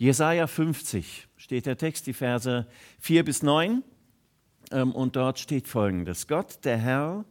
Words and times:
Jesaja 0.00 0.46
50 0.46 1.28
steht 1.36 1.66
der 1.66 1.76
Text, 1.76 2.06
die 2.06 2.14
Verse 2.14 2.66
4 3.00 3.22
bis 3.22 3.42
9. 3.42 3.84
Ähm, 4.70 4.92
und 4.92 5.14
dort 5.14 5.38
steht 5.38 5.68
folgendes: 5.68 6.26
Gott, 6.26 6.64
der 6.64 6.78
Herr, 6.78 7.26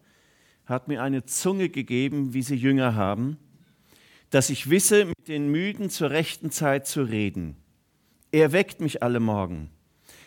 hat 0.68 0.88
mir 0.88 1.02
eine 1.02 1.26
Zunge 1.26 1.70
gegeben, 1.70 2.36
wie 2.36 2.44
sie 2.44 2.56
Jünger 2.56 2.94
haben, 2.94 3.40
dass 4.30 4.52
ich 4.52 4.70
wisse, 4.70 5.06
mit 5.06 5.28
den 5.28 5.50
Müden 5.50 5.90
zur 5.90 6.12
rechten 6.12 6.52
Zeit 6.52 6.86
zu 6.86 7.02
reden. 7.02 7.56
Er 8.32 8.52
weckt 8.52 8.82
mich 8.82 9.02
alle 9.02 9.20
Morgen. 9.20 9.72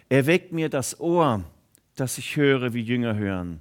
Er 0.09 0.27
weckt 0.27 0.51
mir 0.51 0.69
das 0.69 0.99
Ohr, 0.99 1.45
dass 1.95 2.19
ich 2.19 2.35
höre, 2.35 2.75
wie 2.75 2.83
Jünger 2.83 3.15
hören. 3.15 3.61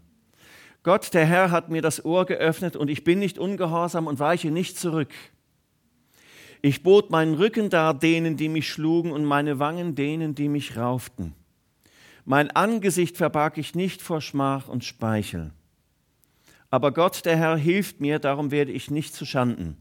Gott, 0.81 1.13
der 1.13 1.27
Herr, 1.27 1.51
hat 1.51 1.69
mir 1.69 1.83
das 1.83 2.03
Ohr 2.03 2.25
geöffnet 2.25 2.75
und 2.75 2.89
ich 2.89 3.03
bin 3.03 3.19
nicht 3.19 3.37
ungehorsam 3.37 4.07
und 4.07 4.17
weiche 4.17 4.49
nicht 4.49 4.79
zurück. 4.79 5.13
Ich 6.61 6.83
bot 6.83 7.09
meinen 7.09 7.33
Rücken 7.33 7.69
dar 7.69 7.93
denen, 7.93 8.37
die 8.37 8.49
mich 8.49 8.69
schlugen, 8.69 9.11
und 9.11 9.25
meine 9.25 9.57
Wangen 9.59 9.95
denen, 9.95 10.35
die 10.35 10.47
mich 10.47 10.77
rauften. 10.77 11.33
Mein 12.23 12.51
Angesicht 12.51 13.17
verbarg 13.17 13.57
ich 13.57 13.73
nicht 13.73 14.01
vor 14.01 14.21
Schmach 14.21 14.67
und 14.67 14.83
Speichel. 14.83 15.51
Aber 16.69 16.93
Gott, 16.93 17.25
der 17.25 17.35
Herr, 17.35 17.57
hilft 17.57 17.99
mir, 17.99 18.19
darum 18.19 18.51
werde 18.51 18.71
ich 18.71 18.91
nicht 18.91 19.13
zu 19.13 19.25
Schanden. 19.25 19.75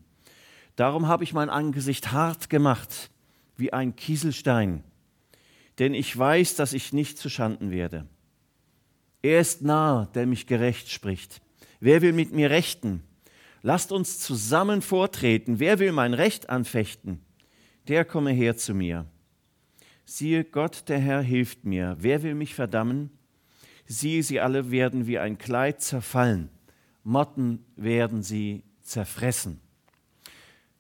Darum 0.75 1.07
habe 1.07 1.25
ich 1.25 1.35
mein 1.35 1.51
Angesicht 1.51 2.13
hart 2.13 2.49
gemacht, 2.49 3.11
wie 3.57 3.73
ein 3.73 3.95
Kieselstein, 3.95 4.83
denn 5.79 5.93
ich 5.93 6.17
weiß, 6.17 6.57
dass 6.57 6.73
ich 6.73 6.95
nicht 6.95 7.19
zu 7.19 7.29
Schanden 7.29 7.71
werde. 7.71 8.07
Er 9.23 9.41
ist 9.41 9.61
nah, 9.61 10.09
der 10.15 10.27
mich 10.27 10.47
gerecht 10.47 10.91
spricht. 10.91 11.43
Wer 11.79 12.01
will 12.01 12.15
mit 12.15 12.33
mir 12.33 12.49
rechten? 12.49 13.03
Lasst 13.63 13.93
uns 13.93 14.19
zusammen 14.19 14.81
vortreten. 14.81 15.59
Wer 15.59 15.79
will 15.79 15.93
mein 15.93 16.15
Recht 16.15 16.49
anfechten? 16.49 17.21
Der 17.89 18.05
komme 18.05 18.31
her 18.31 18.57
zu 18.57 18.75
mir. 18.75 19.07
Siehe, 20.05 20.45
Gott, 20.45 20.89
der 20.89 20.99
Herr, 20.99 21.21
hilft 21.21 21.65
mir. 21.65 21.97
Wer 22.01 22.23
will 22.23 22.35
mich 22.35 22.55
verdammen? 22.55 23.11
Siehe, 23.87 24.23
sie 24.23 24.41
alle 24.41 24.71
werden 24.71 25.07
wie 25.07 25.19
ein 25.19 25.39
Kleid 25.39 25.83
zerfallen. 25.83 26.49
Motten 27.05 27.65
werden 27.77 28.23
sie 28.23 28.63
zerfressen. 28.83 29.61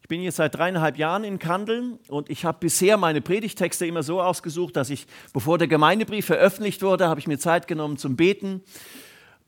Ich 0.02 0.08
bin 0.08 0.22
jetzt 0.22 0.36
seit 0.36 0.56
dreieinhalb 0.56 0.96
Jahren 0.96 1.22
in 1.22 1.38
Kandeln 1.38 1.98
und 2.08 2.30
ich 2.30 2.44
habe 2.44 2.58
bisher 2.60 2.96
meine 2.96 3.20
Predigtexte 3.20 3.86
immer 3.86 4.02
so 4.02 4.20
ausgesucht, 4.20 4.74
dass 4.74 4.90
ich, 4.90 5.06
bevor 5.32 5.58
der 5.58 5.68
Gemeindebrief 5.68 6.26
veröffentlicht 6.26 6.82
wurde, 6.82 7.06
habe 7.06 7.20
ich 7.20 7.28
mir 7.28 7.38
Zeit 7.38 7.68
genommen 7.68 7.96
zum 7.96 8.16
Beten 8.16 8.62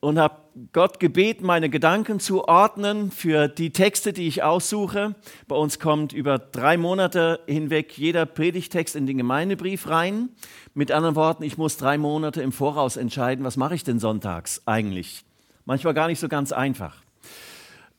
und 0.03 0.19
habe 0.19 0.43
Gott 0.73 0.99
gebeten, 0.99 1.47
meine 1.47 1.71
Gedanken 1.71 2.19
zu 2.19 2.45
ordnen 2.49 3.13
für 3.13 3.47
die 3.47 3.71
Texte, 3.71 4.13
die 4.13 4.27
ich 4.27 4.43
aussuche. 4.43 5.15
Bei 5.47 5.55
uns 5.55 5.79
kommt 5.79 6.13
über 6.13 6.41
drei 6.41 6.77
Monate 6.77 7.39
hinweg 7.47 7.97
jeder 7.97 8.27
Predigtext 8.27 8.97
in 8.97 9.07
den 9.07 9.17
Gemeindebrief 9.17 9.89
rein. 9.89 10.31
Mit 10.75 10.91
anderen 10.91 11.15
Worten, 11.15 11.45
ich 11.45 11.57
muss 11.57 11.77
drei 11.77 11.99
Monate 11.99 12.43
im 12.43 12.51
Voraus 12.51 12.97
entscheiden, 12.97 13.45
was 13.45 13.57
mache 13.57 13.77
ich 13.77 13.85
denn 13.85 14.01
sonntags 14.01 14.63
eigentlich. 14.67 15.25
Manchmal 15.67 15.95
gar 15.95 16.09
nicht 16.09 16.19
so 16.19 16.29
ganz 16.29 16.51
einfach. 16.51 16.97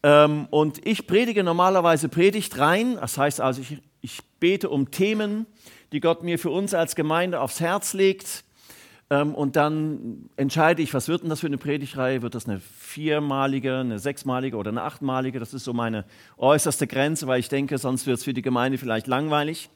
Ähm, 0.03 0.47
und 0.51 0.85
ich 0.85 1.07
predige 1.07 1.41
normalerweise 1.41 2.09
Predigt 2.09 2.59
rein. 2.59 2.97
Das 2.97 3.17
heißt 3.17 3.39
also, 3.39 3.61
ich, 3.61 3.81
ich 4.01 4.19
bete 4.41 4.69
um 4.69 4.91
Themen, 4.91 5.45
die 5.93 6.01
Gott 6.01 6.21
mir 6.21 6.37
für 6.37 6.49
uns 6.49 6.73
als 6.73 6.95
Gemeinde 6.95 7.39
aufs 7.39 7.61
Herz 7.61 7.93
legt 7.93 8.43
ähm, 9.13 9.35
und 9.35 9.55
dann 9.55 10.29
entscheide 10.37 10.81
ich, 10.81 10.93
was 10.93 11.07
wird 11.07 11.21
denn 11.21 11.29
das 11.29 11.41
für 11.41 11.47
eine 11.47 11.59
Predigreihe? 11.59 12.23
Wird 12.23 12.33
das 12.33 12.47
eine 12.47 12.59
viermalige, 12.59 13.77
eine 13.77 13.99
sechsmalige 13.99 14.57
oder 14.57 14.71
eine 14.71 14.81
achtmalige? 14.81 15.39
Das 15.39 15.53
ist 15.53 15.65
so 15.65 15.73
meine 15.73 16.05
äußerste 16.37 16.87
Grenze, 16.87 17.27
weil 17.27 17.39
ich 17.39 17.47
denke, 17.47 17.77
sonst 17.77 18.07
wird 18.07 18.17
es 18.17 18.23
für 18.23 18.33
die 18.33 18.41
Gemeinde 18.41 18.79
vielleicht 18.79 19.05
langweilig. 19.05 19.69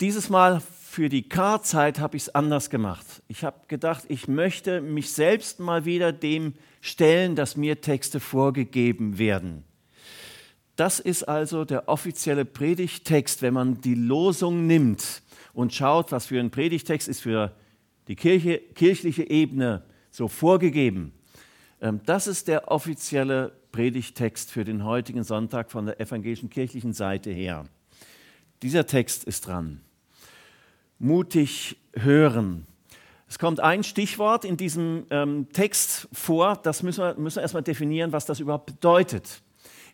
Dieses 0.00 0.30
Mal 0.30 0.60
für 0.60 1.08
die 1.08 1.28
K-Zeit 1.28 1.98
habe 1.98 2.16
ich 2.16 2.24
es 2.24 2.34
anders 2.34 2.70
gemacht. 2.70 3.04
Ich 3.26 3.42
habe 3.42 3.58
gedacht, 3.66 4.04
ich 4.06 4.28
möchte 4.28 4.80
mich 4.80 5.12
selbst 5.12 5.58
mal 5.58 5.84
wieder 5.84 6.12
dem 6.12 6.54
stellen, 6.80 7.34
dass 7.34 7.56
mir 7.56 7.80
Texte 7.80 8.20
vorgegeben 8.20 9.18
werden. 9.18 9.64
Das 10.76 11.00
ist 11.00 11.24
also 11.24 11.64
der 11.64 11.88
offizielle 11.88 12.44
Predigtext, 12.44 13.42
wenn 13.42 13.54
man 13.54 13.80
die 13.80 13.96
Losung 13.96 14.68
nimmt 14.68 15.22
und 15.52 15.74
schaut, 15.74 16.12
was 16.12 16.26
für 16.26 16.38
ein 16.38 16.52
Predigtext 16.52 17.08
ist 17.08 17.22
für 17.22 17.52
die 18.08 18.16
Kirche, 18.16 18.58
kirchliche 18.74 19.28
Ebene 19.28 19.84
so 20.10 20.28
vorgegeben. 20.28 21.12
Ähm, 21.80 22.00
das 22.06 22.26
ist 22.26 22.48
der 22.48 22.70
offizielle 22.70 23.52
Predigtext 23.70 24.50
für 24.50 24.64
den 24.64 24.84
heutigen 24.84 25.22
Sonntag 25.22 25.70
von 25.70 25.86
der 25.86 26.00
evangelischen 26.00 26.50
kirchlichen 26.50 26.94
Seite 26.94 27.30
her. 27.30 27.66
Dieser 28.62 28.86
Text 28.86 29.24
ist 29.24 29.46
dran. 29.46 29.82
Mutig 30.98 31.76
hören. 31.94 32.66
Es 33.28 33.38
kommt 33.38 33.60
ein 33.60 33.84
Stichwort 33.84 34.44
in 34.44 34.56
diesem 34.56 35.06
ähm, 35.10 35.48
Text 35.52 36.08
vor, 36.12 36.56
das 36.56 36.82
müssen 36.82 37.04
wir, 37.04 37.14
müssen 37.14 37.36
wir 37.36 37.42
erstmal 37.42 37.62
definieren, 37.62 38.10
was 38.10 38.24
das 38.24 38.40
überhaupt 38.40 38.66
bedeutet. 38.66 39.42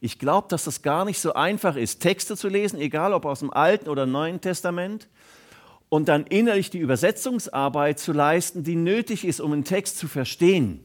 Ich 0.00 0.18
glaube, 0.18 0.48
dass 0.48 0.64
das 0.64 0.82
gar 0.82 1.04
nicht 1.04 1.18
so 1.18 1.34
einfach 1.34 1.76
ist, 1.76 2.00
Texte 2.00 2.36
zu 2.36 2.48
lesen, 2.48 2.78
egal 2.78 3.12
ob 3.12 3.26
aus 3.26 3.40
dem 3.40 3.52
Alten 3.52 3.88
oder 3.88 4.06
Neuen 4.06 4.40
Testament, 4.40 5.08
und 5.94 6.08
dann 6.08 6.26
innerlich 6.26 6.70
die 6.70 6.80
Übersetzungsarbeit 6.80 8.00
zu 8.00 8.12
leisten, 8.12 8.64
die 8.64 8.74
nötig 8.74 9.24
ist, 9.24 9.40
um 9.40 9.52
einen 9.52 9.62
Text 9.62 9.96
zu 9.96 10.08
verstehen. 10.08 10.80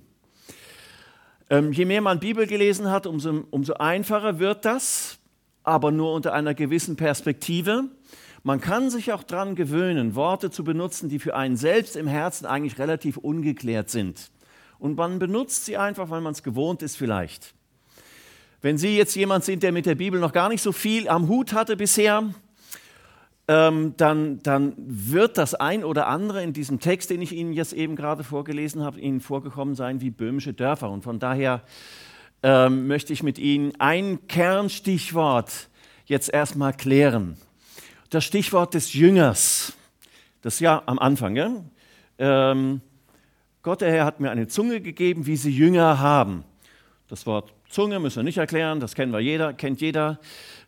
Ähm, 1.49 1.71
je 1.71 1.85
mehr 1.85 2.01
man 2.01 2.19
Bibel 2.19 2.45
gelesen 2.45 2.91
hat, 2.91 3.07
umso, 3.07 3.43
umso 3.49 3.73
einfacher 3.73 4.37
wird 4.37 4.65
das, 4.65 5.17
aber 5.63 5.89
nur 5.89 6.13
unter 6.13 6.33
einer 6.33 6.53
gewissen 6.53 6.95
Perspektive. 6.95 7.85
Man 8.43 8.61
kann 8.61 8.91
sich 8.91 9.11
auch 9.11 9.23
daran 9.23 9.55
gewöhnen, 9.55 10.13
Worte 10.13 10.51
zu 10.51 10.63
benutzen, 10.63 11.09
die 11.09 11.17
für 11.17 11.35
einen 11.35 11.57
selbst 11.57 11.95
im 11.95 12.05
Herzen 12.05 12.45
eigentlich 12.45 12.77
relativ 12.77 13.17
ungeklärt 13.17 13.89
sind. 13.89 14.29
Und 14.77 14.95
man 14.95 15.17
benutzt 15.17 15.65
sie 15.65 15.77
einfach, 15.77 16.11
weil 16.11 16.21
man 16.21 16.33
es 16.33 16.43
gewohnt 16.43 16.83
ist 16.83 16.97
vielleicht. 16.97 17.55
Wenn 18.61 18.77
Sie 18.77 18.95
jetzt 18.95 19.15
jemand 19.15 19.43
sind, 19.43 19.63
der 19.63 19.71
mit 19.71 19.87
der 19.87 19.95
Bibel 19.95 20.19
noch 20.19 20.33
gar 20.33 20.49
nicht 20.49 20.61
so 20.61 20.71
viel 20.71 21.09
am 21.09 21.29
Hut 21.29 21.53
hatte 21.53 21.77
bisher, 21.77 22.29
ähm, 23.49 23.95
dann, 23.97 24.43
dann 24.43 24.73
wird 24.77 25.39
das 25.39 25.55
ein 25.55 25.83
oder 25.83 26.05
andere 26.05 26.43
in 26.43 26.53
diesem 26.53 26.79
Text, 26.79 27.09
den 27.09 27.19
ich 27.19 27.31
Ihnen 27.31 27.51
jetzt 27.51 27.73
eben 27.73 27.95
gerade 27.95 28.23
vorgelesen 28.23 28.83
habe, 28.83 28.99
Ihnen 28.99 29.21
vorgekommen 29.21 29.73
sein 29.73 30.01
wie 30.01 30.11
böhmische 30.11 30.53
Dörfer. 30.53 30.91
Und 30.91 31.03
von 31.03 31.17
daher 31.17 31.63
ähm, 32.43 32.85
möchte 32.85 33.11
ich 33.11 33.23
mit 33.23 33.39
Ihnen 33.39 33.73
ein 33.79 34.27
Kernstichwort 34.27 35.67
jetzt 36.05 36.31
erstmal 36.31 36.73
klären. 36.73 37.37
Das 38.11 38.23
Stichwort 38.23 38.75
des 38.75 38.93
Jüngers. 38.93 39.73
Das 40.43 40.59
ja 40.59 40.83
am 40.85 40.99
Anfang. 40.99 41.33
Gell? 41.33 41.63
Ähm, 42.19 42.81
Gott, 43.63 43.81
der 43.81 43.91
Herr, 43.91 44.05
hat 44.05 44.19
mir 44.19 44.29
eine 44.29 44.47
Zunge 44.47 44.79
gegeben, 44.79 45.25
wie 45.25 45.37
sie 45.37 45.51
Jünger 45.51 45.99
haben. 45.99 46.43
Das 47.09 47.25
Wort 47.25 47.51
Zunge 47.69 47.99
müssen 47.99 48.17
wir 48.17 48.23
nicht 48.23 48.37
erklären, 48.37 48.79
das 48.79 48.93
kennen 48.93 49.11
wir 49.11 49.19
jeder, 49.19 49.53
kennt 49.53 49.81
jeder. 49.81 50.19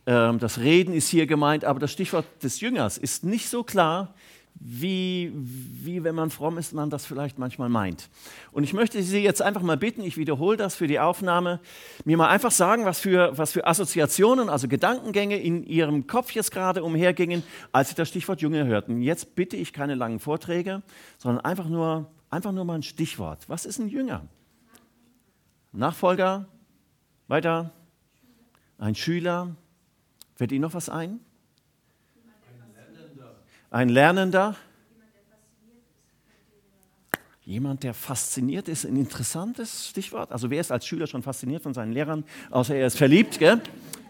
Ähm, 0.08 0.40
das 0.40 0.58
Reden 0.58 0.92
ist 0.94 1.08
hier 1.08 1.28
gemeint, 1.28 1.66
aber 1.66 1.80
das 1.80 1.92
Stichwort 1.92 2.26
des 2.42 2.62
Jüngers 2.62 2.98
ist 2.98 3.24
nicht 3.24 3.48
so 3.48 3.64
klar, 3.64 4.16
wie, 4.56 5.32
wie 5.36 6.04
wenn 6.04 6.16
man 6.16 6.32
fromm 6.32 6.58
ist, 6.58 6.74
man 6.74 6.90
das 6.90 7.06
vielleicht 7.06 7.38
manchmal 7.38 7.70
meint. 7.70 8.10
Und 8.52 8.64
ich 8.64 8.74
möchte 8.74 9.02
Sie 9.04 9.20
jetzt 9.20 9.42
einfach 9.42 9.62
mal 9.62 9.78
bitten, 9.78 10.02
ich 10.02 10.18
wiederhole 10.18 10.58
das 10.58 10.76
für 10.76 10.88
die 10.88 11.00
Aufnahme, 11.00 11.60
mir 12.06 12.18
mal 12.18 12.30
einfach 12.30 12.52
sagen, 12.52 12.86
was 12.86 13.00
für, 13.00 13.38
was 13.38 13.52
für 13.52 13.68
Assoziationen, 13.68 14.50
also 14.50 14.68
Gedankengänge 14.68 15.38
in 15.38 15.64
Ihrem 15.64 16.08
Kopf 16.08 16.32
jetzt 16.32 16.52
gerade 16.52 16.84
umhergingen, 16.84 17.44
als 17.72 17.90
Sie 17.90 17.96
das 17.96 18.10
Stichwort 18.10 18.42
Jünger 18.42 18.66
hörten. 18.66 19.02
Jetzt 19.02 19.36
bitte 19.36 19.58
ich 19.58 19.74
keine 19.74 19.94
langen 19.94 20.20
Vorträge, 20.20 20.82
sondern 21.20 21.46
einfach 21.46 21.70
nur, 21.70 22.10
einfach 22.32 22.52
nur 22.52 22.66
mal 22.66 22.76
ein 22.76 22.84
Stichwort. 22.84 23.48
Was 23.48 23.66
ist 23.66 23.78
ein 23.78 23.88
Jünger? 23.88 24.28
Nachfolger? 25.72 26.48
Weiter? 27.28 27.72
Ein 28.78 28.96
Schüler? 28.96 29.56
Fällt 30.36 30.52
Ihnen 30.52 30.62
noch 30.62 30.74
was 30.74 30.90
ein? 30.90 31.20
Ein 33.70 33.90
Lernender. 33.90 34.56
Jemand, 37.44 37.84
der 37.84 37.94
fasziniert 37.94 38.68
ist, 38.68 38.86
ein 38.86 38.96
interessantes 38.98 39.88
Stichwort. 39.88 40.32
Also 40.32 40.50
wer 40.50 40.62
ist 40.62 40.72
als 40.72 40.86
Schüler 40.86 41.08
schon 41.08 41.24
fasziniert 41.24 41.64
von 41.64 41.74
seinen 41.74 41.92
Lehrern, 41.92 42.24
außer 42.50 42.76
er 42.76 42.88
ist 42.88 42.98
verliebt, 42.98 43.40
gell? 43.40 43.62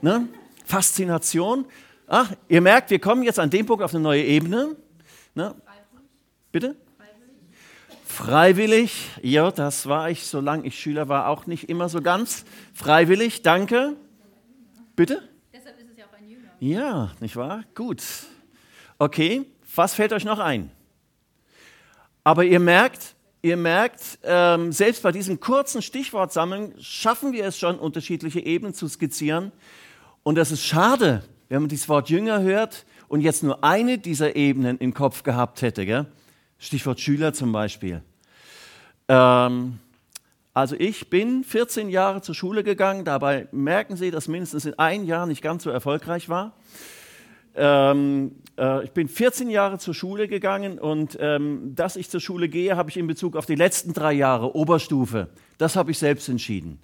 Ne? 0.01 0.27
Faszination. 0.65 1.65
Ach, 2.07 2.31
ihr 2.49 2.61
merkt, 2.61 2.89
wir 2.89 2.99
kommen 2.99 3.23
jetzt 3.23 3.39
an 3.39 3.49
dem 3.49 3.65
Punkt 3.65 3.83
auf 3.83 3.93
eine 3.93 4.03
neue 4.03 4.23
Ebene. 4.23 4.75
Ne? 5.33 5.55
Bitte? 6.51 6.75
Freiwillig. 8.23 9.09
Ja, 9.23 9.49
das 9.49 9.87
war 9.87 10.11
ich, 10.11 10.27
solange 10.27 10.67
ich 10.67 10.79
Schüler 10.79 11.09
war, 11.09 11.27
auch 11.27 11.47
nicht 11.47 11.69
immer 11.69 11.89
so 11.89 12.03
ganz. 12.03 12.45
Freiwillig, 12.71 13.41
danke. 13.41 13.95
Bitte? 14.95 15.27
Ja, 16.59 17.13
nicht 17.19 17.35
wahr? 17.35 17.63
Gut. 17.73 18.03
Okay, 18.99 19.47
was 19.75 19.95
fällt 19.95 20.13
euch 20.13 20.23
noch 20.23 20.37
ein? 20.37 20.69
Aber 22.23 22.45
ihr 22.45 22.59
merkt, 22.59 23.15
ihr 23.41 23.57
merkt, 23.57 24.19
ähm, 24.21 24.71
selbst 24.71 25.01
bei 25.01 25.11
diesem 25.11 25.39
kurzen 25.39 25.81
Stichwortsammeln 25.81 26.75
schaffen 26.79 27.33
wir 27.33 27.45
es 27.45 27.57
schon, 27.57 27.79
unterschiedliche 27.79 28.41
Ebenen 28.41 28.75
zu 28.75 28.87
skizzieren. 28.87 29.51
Und 30.21 30.35
das 30.35 30.51
ist 30.51 30.63
schade, 30.63 31.23
wenn 31.49 31.63
man 31.63 31.69
dieses 31.69 31.89
Wort 31.89 32.11
Jünger 32.11 32.43
hört 32.43 32.85
und 33.07 33.21
jetzt 33.21 33.41
nur 33.41 33.63
eine 33.63 33.97
dieser 33.97 34.35
Ebenen 34.35 34.77
im 34.77 34.93
Kopf 34.93 35.23
gehabt 35.23 35.63
hätte, 35.63 35.87
gell? 35.87 36.05
Stichwort 36.59 36.99
Schüler 36.99 37.33
zum 37.33 37.51
Beispiel. 37.51 38.03
Ähm, 39.11 39.79
also 40.53 40.77
ich 40.79 41.09
bin 41.09 41.43
14 41.43 41.89
Jahre 41.89 42.21
zur 42.21 42.33
Schule 42.33 42.63
gegangen, 42.63 43.03
dabei 43.03 43.49
merken 43.51 43.97
Sie, 43.97 44.09
dass 44.09 44.29
mindestens 44.29 44.65
in 44.65 44.79
einem 44.79 45.03
Jahr 45.03 45.25
nicht 45.25 45.41
ganz 45.41 45.63
so 45.63 45.69
erfolgreich 45.69 46.29
war. 46.29 46.53
Ähm, 47.53 48.35
äh, 48.57 48.85
ich 48.85 48.91
bin 48.91 49.09
14 49.09 49.49
Jahre 49.49 49.79
zur 49.79 49.93
Schule 49.93 50.29
gegangen 50.29 50.79
und 50.79 51.17
ähm, 51.19 51.75
dass 51.75 51.97
ich 51.97 52.09
zur 52.09 52.21
Schule 52.21 52.47
gehe, 52.47 52.77
habe 52.77 52.89
ich 52.89 52.95
in 52.95 53.05
Bezug 53.05 53.35
auf 53.35 53.45
die 53.45 53.55
letzten 53.55 53.91
drei 53.91 54.13
Jahre 54.13 54.55
Oberstufe. 54.55 55.27
Das 55.57 55.75
habe 55.75 55.91
ich 55.91 55.97
selbst 55.97 56.29
entschieden. 56.29 56.79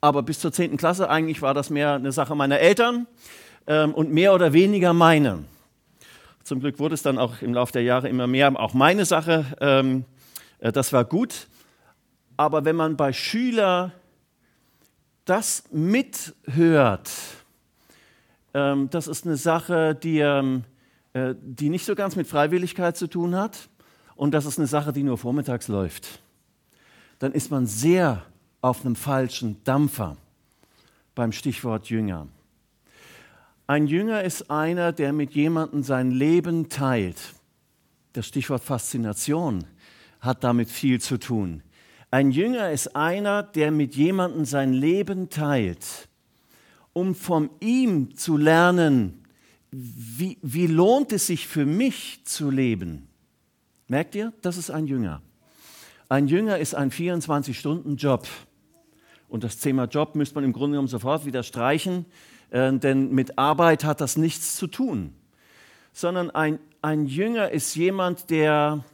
Aber 0.00 0.24
bis 0.24 0.40
zur 0.40 0.52
10. 0.52 0.76
Klasse 0.78 1.08
eigentlich 1.08 1.42
war 1.42 1.54
das 1.54 1.70
mehr 1.70 1.94
eine 1.94 2.10
Sache 2.10 2.34
meiner 2.34 2.58
Eltern 2.58 3.06
ähm, 3.68 3.94
und 3.94 4.10
mehr 4.10 4.34
oder 4.34 4.52
weniger 4.52 4.92
meine. 4.92 5.44
Zum 6.42 6.58
Glück 6.58 6.80
wurde 6.80 6.94
es 6.94 7.02
dann 7.02 7.18
auch 7.18 7.40
im 7.40 7.54
Laufe 7.54 7.72
der 7.72 7.82
Jahre 7.82 8.08
immer 8.08 8.26
mehr 8.26 8.52
auch 8.58 8.74
meine 8.74 9.04
Sache. 9.04 9.46
Ähm, 9.60 10.04
äh, 10.58 10.72
das 10.72 10.92
war 10.92 11.04
gut. 11.04 11.46
Aber 12.42 12.64
wenn 12.64 12.74
man 12.74 12.96
bei 12.96 13.12
Schülern 13.12 13.92
das 15.26 15.62
mithört, 15.70 17.08
ähm, 18.52 18.90
das 18.90 19.06
ist 19.06 19.24
eine 19.24 19.36
Sache, 19.36 19.94
die, 19.94 20.18
ähm, 20.18 20.64
äh, 21.12 21.36
die 21.40 21.68
nicht 21.68 21.86
so 21.86 21.94
ganz 21.94 22.16
mit 22.16 22.26
Freiwilligkeit 22.26 22.96
zu 22.96 23.06
tun 23.06 23.36
hat 23.36 23.68
und 24.16 24.34
das 24.34 24.44
ist 24.44 24.58
eine 24.58 24.66
Sache, 24.66 24.92
die 24.92 25.04
nur 25.04 25.18
vormittags 25.18 25.68
läuft, 25.68 26.20
dann 27.20 27.30
ist 27.30 27.52
man 27.52 27.66
sehr 27.66 28.26
auf 28.60 28.84
einem 28.84 28.96
falschen 28.96 29.62
Dampfer 29.62 30.16
beim 31.14 31.30
Stichwort 31.30 31.90
Jünger. 31.90 32.26
Ein 33.68 33.86
Jünger 33.86 34.24
ist 34.24 34.50
einer, 34.50 34.90
der 34.90 35.12
mit 35.12 35.32
jemandem 35.34 35.84
sein 35.84 36.10
Leben 36.10 36.68
teilt. 36.68 37.34
Das 38.14 38.26
Stichwort 38.26 38.64
Faszination 38.64 39.64
hat 40.18 40.42
damit 40.42 40.70
viel 40.70 41.00
zu 41.00 41.18
tun. 41.18 41.62
Ein 42.12 42.30
Jünger 42.30 42.70
ist 42.70 42.94
einer, 42.94 43.42
der 43.42 43.72
mit 43.72 43.96
jemandem 43.96 44.44
sein 44.44 44.72
Leben 44.72 45.30
teilt 45.30 46.08
um 46.92 47.14
von 47.14 47.50
ihm 47.60 48.16
zu 48.16 48.36
lernen, 48.36 49.24
wie, 49.70 50.38
wie 50.42 50.66
lohnt 50.66 51.12
es 51.12 51.26
sich 51.26 51.46
für 51.48 51.64
mich 51.64 52.24
zu 52.24 52.50
leben. 52.50 53.08
Merkt 53.88 54.14
ihr, 54.14 54.32
das 54.42 54.56
ist 54.56 54.70
ein 54.70 54.86
Jünger. 54.86 55.22
Ein 56.08 56.28
Jünger 56.28 56.58
ist 56.58 56.74
ein 56.74 56.90
24-Stunden-Job. 56.90 58.28
Und 59.28 59.44
das 59.44 59.58
Thema 59.58 59.84
Job 59.84 60.14
müsste 60.14 60.34
man 60.34 60.44
im 60.44 60.52
Grunde 60.52 60.72
genommen 60.72 60.88
sofort 60.88 61.24
wieder 61.24 61.42
streichen, 61.42 62.04
äh, 62.50 62.70
denn 62.74 63.12
mit 63.12 63.38
Arbeit 63.38 63.84
hat 63.84 64.02
das 64.02 64.18
nichts 64.18 64.56
zu 64.56 64.66
tun. 64.66 65.14
Sondern 65.94 66.30
ein, 66.30 66.58
ein 66.82 67.06
Jünger 67.06 67.50
ist 67.50 67.74
jemand, 67.74 68.28
der 68.28 68.84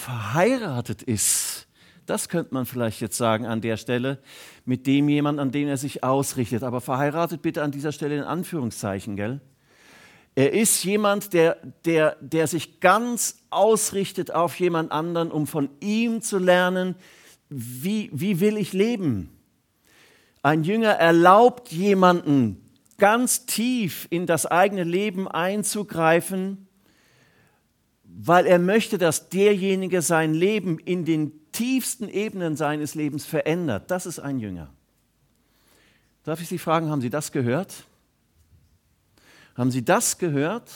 verheiratet 0.00 1.02
ist 1.02 1.68
das 2.10 2.28
könnte 2.28 2.52
man 2.54 2.66
vielleicht 2.66 3.00
jetzt 3.00 3.16
sagen 3.16 3.46
an 3.46 3.60
der 3.60 3.76
Stelle, 3.76 4.18
mit 4.64 4.88
dem 4.88 5.08
jemand, 5.08 5.38
an 5.38 5.52
den 5.52 5.68
er 5.68 5.76
sich 5.76 6.02
ausrichtet. 6.02 6.64
Aber 6.64 6.80
verheiratet 6.80 7.40
bitte 7.40 7.62
an 7.62 7.70
dieser 7.70 7.92
Stelle 7.92 8.16
in 8.16 8.24
Anführungszeichen, 8.24 9.14
gell? 9.14 9.40
Er 10.34 10.52
ist 10.52 10.82
jemand, 10.82 11.32
der, 11.34 11.56
der, 11.84 12.16
der 12.20 12.48
sich 12.48 12.80
ganz 12.80 13.44
ausrichtet 13.50 14.32
auf 14.32 14.58
jemand 14.58 14.90
anderen, 14.90 15.30
um 15.30 15.46
von 15.46 15.70
ihm 15.78 16.20
zu 16.20 16.38
lernen, 16.38 16.96
wie, 17.48 18.10
wie 18.12 18.40
will 18.40 18.56
ich 18.56 18.72
leben. 18.72 19.30
Ein 20.42 20.64
Jünger 20.64 20.92
erlaubt 20.92 21.70
jemanden 21.70 22.60
ganz 22.98 23.46
tief 23.46 24.08
in 24.10 24.26
das 24.26 24.46
eigene 24.46 24.82
Leben 24.82 25.28
einzugreifen, 25.28 26.66
weil 28.22 28.46
er 28.46 28.58
möchte, 28.58 28.98
dass 28.98 29.30
derjenige 29.30 30.02
sein 30.02 30.34
Leben 30.34 30.78
in 30.78 31.06
den 31.06 31.32
tiefsten 31.52 32.06
Ebenen 32.06 32.54
seines 32.54 32.94
Lebens 32.94 33.24
verändert. 33.24 33.90
Das 33.90 34.04
ist 34.04 34.18
ein 34.18 34.38
Jünger. 34.38 34.70
Darf 36.24 36.42
ich 36.42 36.48
Sie 36.48 36.58
fragen, 36.58 36.90
haben 36.90 37.00
Sie 37.00 37.08
das 37.08 37.32
gehört? 37.32 37.84
Haben 39.56 39.70
Sie 39.70 39.82
das 39.82 40.18
gehört? 40.18 40.70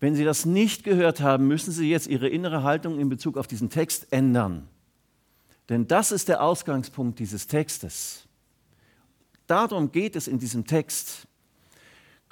Wenn 0.00 0.14
Sie 0.14 0.24
das 0.24 0.46
nicht 0.46 0.82
gehört 0.82 1.20
haben, 1.20 1.46
müssen 1.46 1.72
Sie 1.72 1.90
jetzt 1.90 2.06
Ihre 2.06 2.28
innere 2.28 2.62
Haltung 2.62 2.98
in 2.98 3.10
Bezug 3.10 3.36
auf 3.36 3.46
diesen 3.46 3.68
Text 3.68 4.12
ändern. 4.12 4.68
Denn 5.68 5.86
das 5.86 6.10
ist 6.10 6.28
der 6.28 6.42
Ausgangspunkt 6.42 7.18
dieses 7.18 7.46
Textes. 7.48 8.26
Darum 9.46 9.92
geht 9.92 10.16
es 10.16 10.26
in 10.26 10.38
diesem 10.38 10.66
Text. 10.66 11.26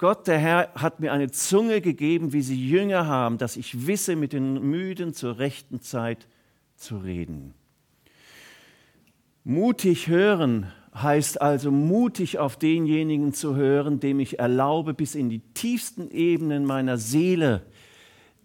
Gott, 0.01 0.25
der 0.25 0.39
Herr, 0.39 0.73
hat 0.73 0.99
mir 0.99 1.13
eine 1.13 1.29
Zunge 1.29 1.79
gegeben, 1.79 2.33
wie 2.33 2.41
sie 2.41 2.59
Jünger 2.59 3.05
haben, 3.05 3.37
dass 3.37 3.55
ich 3.55 3.85
wisse, 3.85 4.15
mit 4.15 4.33
den 4.33 4.59
Müden 4.59 5.13
zur 5.13 5.37
rechten 5.37 5.79
Zeit 5.79 6.27
zu 6.75 6.97
reden. 6.97 7.53
Mutig 9.43 10.07
hören 10.07 10.71
heißt 10.95 11.39
also 11.39 11.69
mutig 11.69 12.39
auf 12.39 12.57
denjenigen 12.57 13.31
zu 13.31 13.55
hören, 13.55 13.99
dem 13.99 14.19
ich 14.19 14.39
erlaube, 14.39 14.95
bis 14.95 15.13
in 15.13 15.29
die 15.29 15.41
tiefsten 15.53 16.09
Ebenen 16.09 16.65
meiner 16.65 16.97
Seele 16.97 17.61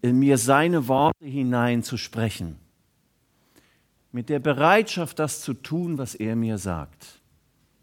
in 0.03 0.19
mir 0.19 0.37
seine 0.37 0.87
Worte 0.87 1.25
hineinzusprechen. 1.25 2.57
Mit 4.11 4.29
der 4.29 4.37
Bereitschaft, 4.37 5.17
das 5.17 5.41
zu 5.41 5.55
tun, 5.55 5.97
was 5.97 6.13
er 6.13 6.35
mir 6.35 6.59
sagt. 6.59 7.19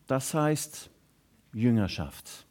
Das 0.06 0.32
heißt 0.32 0.90
Jüngerschaft. 1.52 2.43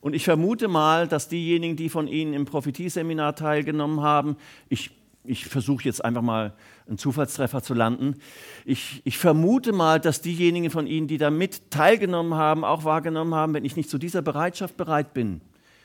Und 0.00 0.14
ich 0.14 0.24
vermute 0.24 0.68
mal, 0.68 1.06
dass 1.06 1.28
diejenigen, 1.28 1.76
die 1.76 1.88
von 1.88 2.08
Ihnen 2.08 2.32
im 2.32 2.46
Prophetieseminar 2.46 3.36
teilgenommen 3.36 4.00
haben, 4.00 4.36
ich 4.68 4.90
ich 5.24 5.46
versuche 5.46 5.84
jetzt 5.84 6.04
einfach 6.04 6.22
mal 6.22 6.54
einen 6.86 6.98
Zufallstreffer 6.98 7.62
zu 7.62 7.74
landen. 7.74 8.16
Ich, 8.64 9.02
ich, 9.04 9.18
vermute 9.18 9.72
mal, 9.72 10.00
dass 10.00 10.22
diejenigen 10.22 10.70
von 10.70 10.86
Ihnen, 10.86 11.08
die 11.08 11.18
da 11.18 11.30
mit 11.30 11.70
teilgenommen 11.70 12.34
haben, 12.34 12.64
auch 12.64 12.84
wahrgenommen 12.84 13.34
haben, 13.34 13.52
wenn 13.54 13.64
ich 13.64 13.76
nicht 13.76 13.90
zu 13.90 13.98
dieser 13.98 14.22
Bereitschaft 14.22 14.76
bereit 14.76 15.12
bin, 15.12 15.42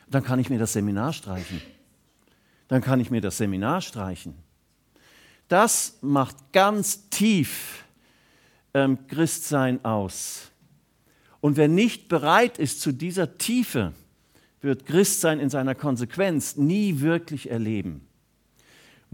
dann 0.09 0.23
kann 0.23 0.39
ich 0.39 0.49
mir 0.49 0.59
das 0.59 0.73
Seminar 0.73 1.11
streichen. 1.11 1.61
Dann 2.67 2.81
kann 2.81 2.99
ich 2.99 3.11
mir 3.11 3.21
das 3.21 3.37
Seminar 3.37 3.81
streichen. 3.81 4.35
Das 5.47 5.99
macht 6.01 6.35
ganz 6.53 7.09
tief 7.09 7.83
ähm, 8.73 9.05
Christsein 9.07 9.83
aus. 9.83 10.51
Und 11.41 11.57
wer 11.57 11.67
nicht 11.67 12.07
bereit 12.07 12.57
ist 12.57 12.81
zu 12.81 12.91
dieser 12.91 13.37
Tiefe, 13.37 13.93
wird 14.65 14.85
Christsein 14.85 15.39
in 15.39 15.49
seiner 15.49 15.75
Konsequenz 15.75 16.57
nie 16.57 16.99
wirklich 16.99 17.49
erleben 17.49 18.05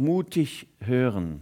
mutig 0.01 0.67
hören. 0.79 1.41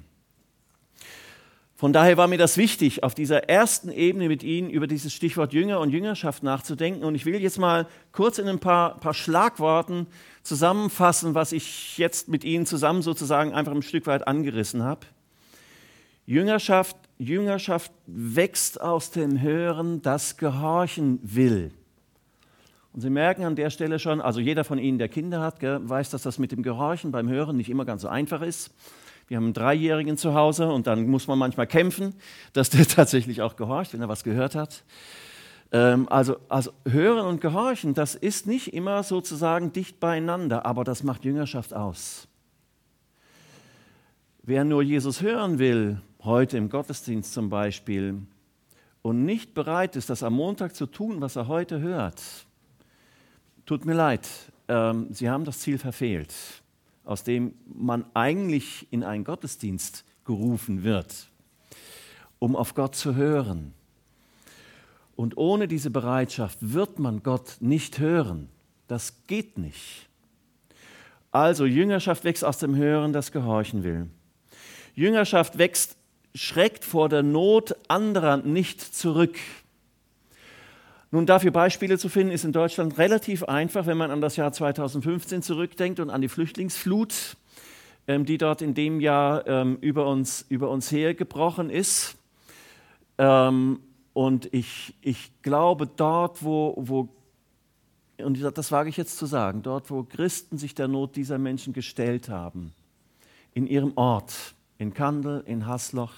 Von 1.75 1.93
daher 1.93 2.17
war 2.17 2.27
mir 2.27 2.37
das 2.37 2.57
wichtig, 2.57 3.03
auf 3.03 3.15
dieser 3.15 3.47
ersten 3.47 3.89
Ebene 3.89 4.27
mit 4.27 4.43
Ihnen 4.43 4.69
über 4.69 4.85
dieses 4.85 5.13
Stichwort 5.13 5.53
Jünger 5.53 5.79
und 5.79 5.91
Jüngerschaft 5.91 6.43
nachzudenken. 6.43 7.05
Und 7.05 7.15
ich 7.15 7.25
will 7.25 7.39
jetzt 7.41 7.57
mal 7.57 7.87
kurz 8.11 8.37
in 8.37 8.49
ein 8.49 8.59
paar, 8.59 8.97
paar 8.97 9.13
Schlagworten 9.13 10.05
zusammenfassen, 10.43 11.35
was 11.35 11.53
ich 11.53 11.97
jetzt 11.97 12.27
mit 12.27 12.43
Ihnen 12.43 12.65
zusammen 12.65 13.01
sozusagen 13.01 13.53
einfach 13.53 13.71
ein 13.71 13.81
Stück 13.81 14.07
weit 14.07 14.27
angerissen 14.27 14.83
habe. 14.83 15.07
Jüngerschaft, 16.25 16.97
Jüngerschaft 17.17 17.93
wächst 18.05 18.81
aus 18.81 19.11
dem 19.11 19.39
Hören, 19.39 20.01
das 20.01 20.35
gehorchen 20.35 21.19
will. 21.23 21.71
Und 22.93 23.01
Sie 23.01 23.09
merken 23.09 23.43
an 23.43 23.55
der 23.55 23.69
Stelle 23.69 23.99
schon, 23.99 24.19
also 24.19 24.39
jeder 24.39 24.63
von 24.63 24.79
Ihnen, 24.79 24.97
der 24.97 25.09
Kinder 25.09 25.41
hat, 25.41 25.61
weiß, 25.61 26.09
dass 26.09 26.23
das 26.23 26.39
mit 26.39 26.51
dem 26.51 26.63
Gehorchen 26.63 27.11
beim 27.11 27.29
Hören 27.29 27.57
nicht 27.57 27.69
immer 27.69 27.85
ganz 27.85 28.01
so 28.01 28.07
einfach 28.07 28.41
ist. 28.41 28.71
Wir 29.27 29.37
haben 29.37 29.45
einen 29.45 29.53
Dreijährigen 29.53 30.17
zu 30.17 30.33
Hause 30.33 30.71
und 30.71 30.87
dann 30.87 31.07
muss 31.07 31.27
man 31.27 31.37
manchmal 31.37 31.67
kämpfen, 31.67 32.15
dass 32.53 32.71
der 32.71 32.87
tatsächlich 32.87 33.43
auch 33.43 33.55
gehorcht, 33.55 33.93
wenn 33.93 34.01
er 34.01 34.09
was 34.09 34.23
gehört 34.23 34.55
hat. 34.55 34.83
Ähm, 35.71 36.07
also, 36.09 36.37
also 36.49 36.71
Hören 36.87 37.27
und 37.27 37.41
Gehorchen, 37.41 37.93
das 37.93 38.15
ist 38.15 38.47
nicht 38.47 38.73
immer 38.73 39.03
sozusagen 39.03 39.71
dicht 39.71 39.99
beieinander, 39.99 40.65
aber 40.65 40.83
das 40.83 41.03
macht 41.03 41.25
Jüngerschaft 41.25 41.75
aus. 41.75 42.27
Wer 44.41 44.63
nur 44.63 44.81
Jesus 44.81 45.21
hören 45.21 45.59
will, 45.59 46.01
heute 46.23 46.57
im 46.57 46.69
Gottesdienst 46.69 47.33
zum 47.33 47.49
Beispiel, 47.49 48.23
und 49.03 49.23
nicht 49.25 49.53
bereit 49.53 49.95
ist, 49.95 50.09
das 50.09 50.23
am 50.23 50.33
Montag 50.33 50.75
zu 50.75 50.85
tun, 50.85 51.21
was 51.21 51.35
er 51.35 51.47
heute 51.47 51.79
hört, 51.79 52.21
Tut 53.69 53.85
mir 53.85 53.93
leid, 53.93 54.27
ähm, 54.67 55.09
Sie 55.11 55.29
haben 55.29 55.45
das 55.45 55.59
Ziel 55.59 55.77
verfehlt, 55.77 56.33
aus 57.05 57.23
dem 57.23 57.53
man 57.71 58.03
eigentlich 58.15 58.87
in 58.89 59.03
einen 59.03 59.23
Gottesdienst 59.23 60.05
gerufen 60.25 60.83
wird, 60.83 61.27
um 62.39 62.55
auf 62.55 62.73
Gott 62.73 62.95
zu 62.95 63.13
hören. 63.13 63.75
Und 65.15 65.37
ohne 65.37 65.67
diese 65.67 65.91
Bereitschaft 65.91 66.57
wird 66.61 66.97
man 66.97 67.21
Gott 67.21 67.57
nicht 67.59 67.99
hören. 67.99 68.49
Das 68.87 69.13
geht 69.27 69.59
nicht. 69.59 70.09
Also 71.29 71.67
Jüngerschaft 71.67 72.23
wächst 72.23 72.43
aus 72.43 72.57
dem 72.57 72.75
Hören, 72.75 73.13
das 73.13 73.31
gehorchen 73.31 73.83
will. 73.83 74.09
Jüngerschaft 74.95 75.59
wächst, 75.59 75.95
schreckt 76.33 76.83
vor 76.83 77.07
der 77.07 77.21
Not 77.21 77.75
anderer 77.87 78.37
nicht 78.37 78.81
zurück. 78.81 79.37
Nun, 81.11 81.25
dafür 81.25 81.49
Beispiele 81.49 81.97
zu 81.97 82.07
finden, 82.07 82.31
ist 82.31 82.45
in 82.45 82.51
Deutschland 82.51 82.99
relativ 82.99 83.43
einfach, 83.43 83.87
wenn 83.87 83.97
man 83.97 84.11
an 84.11 84.21
das 84.21 84.35
Jahr 84.35 84.51
2015 84.51 85.41
zurückdenkt 85.41 85.99
und 85.99 86.11
an 86.11 86.21
die 86.21 86.29
Flüchtlingsflut, 86.29 87.35
ähm, 88.07 88.25
die 88.25 88.37
dort 88.37 88.61
in 88.61 88.75
dem 88.75 88.99
Jahr 88.99 89.47
ähm, 89.47 89.77
über, 89.81 90.05
uns, 90.05 90.45
über 90.49 90.69
uns 90.69 90.91
hergebrochen 90.91 91.71
ist. 91.71 92.15
Ähm, 93.17 93.79
und 94.13 94.53
ich, 94.53 94.93
ich 95.01 95.31
glaube, 95.41 95.87
dort, 95.87 96.43
wo, 96.43 96.75
wo, 96.77 97.09
und 98.23 98.39
das 98.55 98.71
wage 98.71 98.89
ich 98.89 98.97
jetzt 98.97 99.17
zu 99.17 99.25
sagen, 99.25 99.63
dort, 99.63 99.89
wo 99.89 100.03
Christen 100.03 100.59
sich 100.59 100.75
der 100.75 100.87
Not 100.87 101.15
dieser 101.15 101.39
Menschen 101.39 101.73
gestellt 101.73 102.29
haben, 102.29 102.71
in 103.55 103.65
ihrem 103.65 103.93
Ort, 103.95 104.53
in 104.77 104.93
Kandel, 104.93 105.43
in 105.47 105.65
Hasloch, 105.65 106.13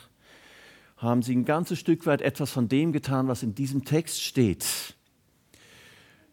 haben 1.02 1.24
sie 1.24 1.36
ein 1.36 1.46
ganzes 1.46 1.80
Stück 1.80 2.06
weit 2.06 2.22
etwas 2.22 2.52
von 2.52 2.70
dem 2.70 2.92
getan, 2.92 3.28
was 3.28 3.42
in 3.42 3.56
diesem 3.56 3.86
Text 3.86 4.22
steht. 4.22 4.66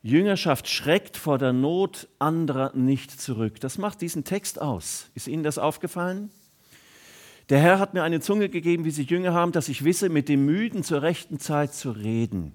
Jüngerschaft 0.02 0.68
schreckt 0.68 1.16
vor 1.16 1.38
der 1.38 1.52
Not 1.52 2.06
anderer 2.18 2.72
nicht 2.74 3.10
zurück. 3.20 3.60
Das 3.60 3.78
macht 3.78 4.00
diesen 4.00 4.24
Text 4.24 4.60
aus. 4.60 5.10
Ist 5.14 5.26
Ihnen 5.26 5.42
das 5.42 5.58
aufgefallen? 5.58 6.30
Der 7.48 7.60
Herr 7.60 7.78
hat 7.78 7.94
mir 7.94 8.02
eine 8.02 8.20
Zunge 8.20 8.50
gegeben, 8.50 8.84
wie 8.84 8.90
sie 8.90 9.04
Jünger 9.04 9.32
haben, 9.32 9.52
dass 9.52 9.70
ich 9.70 9.82
wisse, 9.82 10.10
mit 10.10 10.28
dem 10.28 10.44
Müden 10.44 10.84
zur 10.84 11.00
rechten 11.02 11.38
Zeit 11.38 11.74
zu 11.74 11.90
reden. 11.90 12.52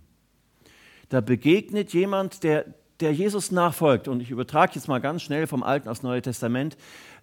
Da 1.09 1.19
begegnet 1.19 1.93
jemand, 1.93 2.43
der, 2.43 2.65
der 2.99 3.13
Jesus 3.13 3.51
nachfolgt. 3.51 4.07
Und 4.07 4.21
ich 4.21 4.31
übertrage 4.31 4.73
jetzt 4.75 4.87
mal 4.87 4.99
ganz 4.99 5.21
schnell 5.21 5.47
vom 5.47 5.63
Alten 5.63 5.89
aufs 5.89 6.03
Neue 6.03 6.21
Testament. 6.21 6.77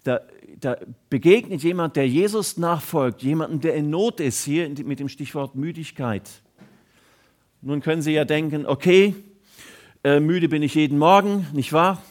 Da, 0.05 0.21
da 0.59 0.77
begegnet 1.09 1.63
jemand, 1.63 1.97
der 1.97 2.09
Jesus 2.09 2.57
nachfolgt, 2.57 3.23
jemanden, 3.23 3.61
der 3.61 3.75
in 3.75 3.91
Not 3.91 4.21
ist, 4.21 4.45
hier 4.45 4.69
mit 4.85 4.99
dem 5.01 5.09
Stichwort 5.09 5.55
Müdigkeit. 5.55 6.29
Nun 7.63 7.81
können 7.81 8.03
Sie 8.03 8.13
ja 8.13 8.25
denken, 8.25 8.65
okay, 8.67 9.15
äh, 10.03 10.21
müde 10.21 10.49
bin 10.49 10.63
ich 10.63 10.75
jeden 10.75 10.99
Morgen, 10.99 11.47
nicht 11.53 11.73
wahr? 11.73 12.03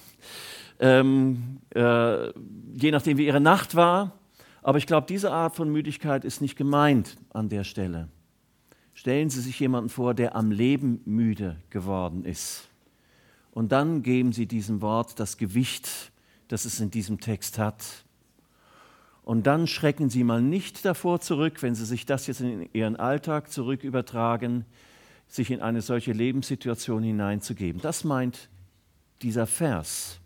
Ähm, 0.79 1.59
äh, 1.73 2.27
je 2.73 2.91
nachdem, 2.91 3.17
wie 3.17 3.25
Ihre 3.25 3.41
Nacht 3.41 3.75
war. 3.75 4.19
Aber 4.61 4.77
ich 4.77 4.85
glaube, 4.85 5.07
diese 5.07 5.31
Art 5.31 5.55
von 5.55 5.71
Müdigkeit 5.71 6.23
ist 6.25 6.41
nicht 6.41 6.55
gemeint 6.55 7.17
an 7.33 7.49
der 7.49 7.63
Stelle. 7.63 8.09
Stellen 8.93 9.29
Sie 9.29 9.41
sich 9.41 9.59
jemanden 9.59 9.89
vor, 9.89 10.13
der 10.13 10.35
am 10.35 10.51
Leben 10.51 11.01
müde 11.05 11.55
geworden 11.69 12.25
ist. 12.25 12.68
Und 13.51 13.71
dann 13.71 14.03
geben 14.03 14.31
Sie 14.31 14.45
diesem 14.45 14.81
Wort 14.81 15.19
das 15.19 15.37
Gewicht, 15.37 16.11
das 16.47 16.65
es 16.65 16.79
in 16.79 16.91
diesem 16.91 17.19
Text 17.19 17.57
hat. 17.57 17.83
Und 19.23 19.45
dann 19.45 19.67
schrecken 19.67 20.09
Sie 20.09 20.23
mal 20.23 20.41
nicht 20.41 20.85
davor 20.85 21.19
zurück, 21.19 21.61
wenn 21.61 21.75
Sie 21.75 21.85
sich 21.85 22.05
das 22.05 22.27
jetzt 22.27 22.41
in 22.41 22.69
Ihren 22.73 22.95
Alltag 22.95 23.51
zurück 23.51 23.83
übertragen, 23.83 24.65
sich 25.27 25.51
in 25.51 25.61
eine 25.61 25.81
solche 25.81 26.11
Lebenssituation 26.11 27.03
hineinzugeben. 27.03 27.81
Das 27.81 28.03
meint 28.03 28.49
dieser 29.21 29.45
Vers. 29.45 30.19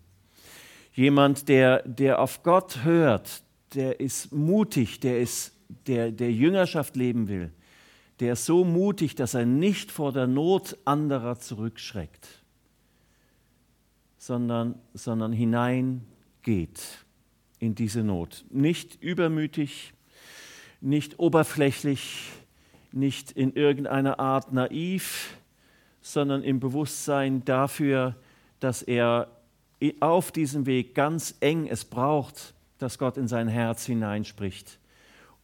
Jemand, 0.94 1.48
der, 1.48 1.82
der 1.86 2.20
auf 2.20 2.42
Gott 2.42 2.84
hört, 2.84 3.42
der 3.74 4.00
ist 4.00 4.32
mutig, 4.32 5.00
der, 5.00 5.20
ist, 5.20 5.52
der, 5.86 6.10
der 6.10 6.32
Jüngerschaft 6.32 6.96
leben 6.96 7.28
will, 7.28 7.52
der 8.20 8.34
ist 8.34 8.46
so 8.46 8.64
mutig, 8.64 9.16
dass 9.16 9.34
er 9.34 9.44
nicht 9.44 9.90
vor 9.90 10.12
der 10.12 10.26
Not 10.26 10.78
anderer 10.84 11.38
zurückschreckt, 11.38 12.43
sondern, 14.24 14.76
sondern 14.94 15.34
hineingeht 15.34 17.04
in 17.58 17.74
diese 17.74 18.02
Not. 18.02 18.46
Nicht 18.48 19.02
übermütig, 19.02 19.92
nicht 20.80 21.18
oberflächlich, 21.18 22.30
nicht 22.90 23.32
in 23.32 23.52
irgendeiner 23.52 24.18
Art 24.20 24.50
naiv, 24.50 25.36
sondern 26.00 26.42
im 26.42 26.58
Bewusstsein 26.58 27.44
dafür, 27.44 28.16
dass 28.60 28.80
er 28.80 29.28
auf 30.00 30.32
diesem 30.32 30.64
Weg 30.64 30.94
ganz 30.94 31.34
eng 31.40 31.66
es 31.66 31.84
braucht, 31.84 32.54
dass 32.78 32.98
Gott 32.98 33.18
in 33.18 33.28
sein 33.28 33.48
Herz 33.48 33.84
hineinspricht 33.84 34.78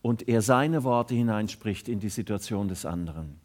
und 0.00 0.26
er 0.26 0.40
seine 0.40 0.84
Worte 0.84 1.14
hineinspricht 1.14 1.87
in 1.87 2.00
die 2.00 2.08
Situation 2.08 2.68
des 2.68 2.87
anderen. 2.87 3.38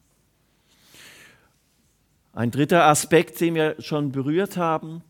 Ein 2.32 2.52
dritter 2.52 2.86
Aspekt, 2.86 3.42
den 3.42 3.56
wir 3.56 3.76
schon 3.80 4.14
berührt 4.14 4.56
haben, 4.56 5.04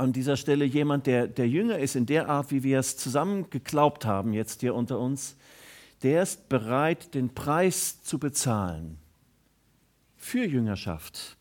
an 0.00 0.12
dieser 0.12 0.36
Stelle 0.36 0.64
jemand, 0.64 1.06
der, 1.06 1.28
der 1.28 1.48
jünger 1.48 1.78
ist 1.78 1.94
in 1.94 2.06
der 2.06 2.28
Art, 2.28 2.50
wie 2.50 2.62
wir 2.62 2.78
es 2.78 2.96
zusammen 2.96 3.50
geglaubt 3.50 4.04
haben, 4.04 4.32
jetzt 4.32 4.60
hier 4.60 4.74
unter 4.74 4.98
uns, 4.98 5.36
der 6.02 6.22
ist 6.22 6.48
bereit, 6.48 7.14
den 7.14 7.34
Preis 7.34 8.02
zu 8.02 8.18
bezahlen 8.18 8.98
für 10.16 10.44
Jüngerschaft. 10.44 11.36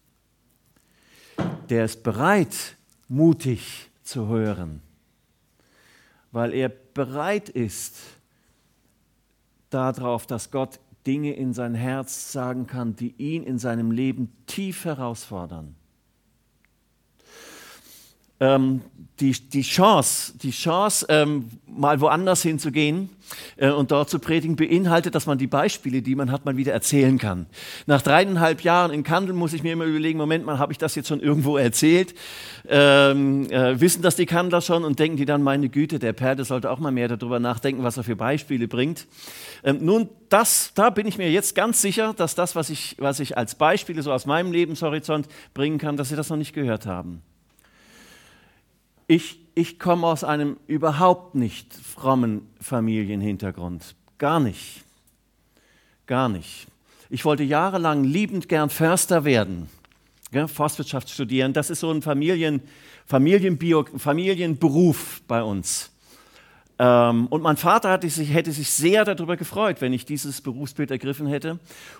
Der 1.70 1.86
ist 1.86 2.04
bereit, 2.04 2.76
mutig 3.08 3.90
zu 4.04 4.28
hören 4.28 4.82
weil 6.32 6.54
er 6.54 6.70
bereit 6.70 7.50
ist 7.50 7.98
darauf, 9.70 10.28
dass 10.28 10.52
Gott 10.52 10.80
Dinge 11.08 11.34
in 11.34 11.54
sein 11.54 11.76
Herz 11.76 12.32
sagen 12.32 12.68
kann, 12.68 12.96
die 12.96 13.16
ihn 13.18 13.44
in 13.44 13.58
seinem 13.58 13.92
Leben 13.92 14.32
tief 14.46 14.86
herausfordern 14.86 15.76
ähm, 18.40 18.82
die, 19.20 19.32
die 19.32 19.62
Chance, 19.62 20.34
die 20.42 20.52
Chance 20.52 21.06
ähm, 21.10 21.46
mal 21.68 22.00
woanders 22.00 22.42
hinzugehen 22.42 23.10
äh, 23.58 23.70
und 23.70 23.92
dort 23.92 24.10
zu 24.10 24.20
predigen, 24.20 24.56
beinhaltet, 24.56 25.14
dass 25.16 25.26
man 25.26 25.38
die 25.38 25.48
Beispiele, 25.48 26.02
die 26.02 26.16
man 26.16 26.32
hat, 26.32 26.46
mal 26.46 26.58
wieder 26.58 26.74
erzählen 26.74 27.18
kann. 27.18 27.46
Nach 27.86 28.02
dreieinhalb 28.02 28.62
Jahren 28.62 28.92
in 28.92 29.04
Kandel 29.04 29.34
muss 29.34 29.54
ich 29.54 29.64
mir 29.64 29.74
immer 29.74 29.86
überlegen, 29.86 30.18
Moment 30.18 30.46
mal, 30.46 30.58
habe 30.58 30.72
ich 30.72 30.78
das 30.78 30.96
jetzt 30.96 31.10
schon 31.10 31.20
irgendwo 31.20 31.58
erzählt? 31.58 32.14
Ähm, 32.68 33.50
äh, 33.52 33.80
wissen 33.80 34.02
das 34.02 34.16
die 34.16 34.26
Kandler 34.26 34.62
schon 34.62 34.84
und 34.84 35.00
denken 35.00 35.18
die 35.18 35.26
dann, 35.26 35.44
meine 35.44 35.70
Güte, 35.70 36.00
der 36.00 36.14
Perde 36.14 36.46
sollte 36.46 36.72
auch 36.72 36.80
mal 36.80 36.92
mehr 36.92 37.08
darüber 37.10 37.40
nachdenken, 37.40 37.84
was 37.84 37.98
er 37.98 38.04
für 38.04 38.16
Beispiele 38.16 38.68
bringt. 38.68 39.06
Ähm, 39.64 39.80
nun, 39.82 40.10
das, 40.30 40.72
da 40.76 40.90
bin 40.90 41.08
ich 41.08 41.18
mir 41.18 41.30
jetzt 41.30 41.56
ganz 41.56 41.82
sicher, 41.82 42.14
dass 42.14 42.36
das, 42.36 42.56
was 42.56 42.70
ich, 42.70 42.96
was 43.00 43.20
ich 43.20 43.38
als 43.38 43.56
Beispiele 43.56 44.02
so 44.02 44.14
aus 44.14 44.26
meinem 44.26 44.52
Lebenshorizont 44.52 45.28
bringen 45.54 45.78
kann, 45.78 45.98
dass 45.98 46.10
Sie 46.10 46.16
das 46.16 46.30
noch 46.30 46.38
nicht 46.38 46.54
gehört 46.54 46.86
haben. 46.86 47.22
Ich, 49.10 49.40
ich 49.56 49.80
komme 49.80 50.06
aus 50.06 50.24
einem 50.24 50.58
überhaupt 50.68 51.34
nicht 51.34 51.74
frommen 51.74 52.48
Familienhintergrund. 52.62 53.96
Gar 54.20 54.40
nicht. 54.40 54.84
Gar 56.06 56.30
nicht. 56.30 56.68
Ich 57.10 57.26
wollte 57.26 57.42
jahrelang 57.42 58.04
liebend 58.04 58.48
gern 58.48 58.70
Förster 58.70 59.26
werden, 59.26 59.68
ja, 60.32 60.48
Forstwirtschaft 60.48 61.10
studieren. 61.10 61.54
Das 61.54 61.72
ist 61.72 61.80
so 61.80 61.90
ein 61.90 62.04
Familien, 62.04 62.62
Familienbio, 63.08 63.84
Familienberuf 63.98 65.24
bei 65.28 65.42
uns. 65.42 65.90
Ähm, 66.78 67.26
und 67.32 67.42
mein 67.42 67.58
Vater 67.58 67.90
hatte 67.90 68.08
sich, 68.12 68.32
hätte 68.32 68.52
sich 68.52 68.70
sehr 68.70 69.06
darüber 69.06 69.38
gefreut, 69.38 69.82
wenn 69.82 69.92
ich 69.92 70.06
dieses 70.06 70.40
Berufsbild 70.40 70.92
ergriffen 70.92 71.26
hätte. 71.26 71.58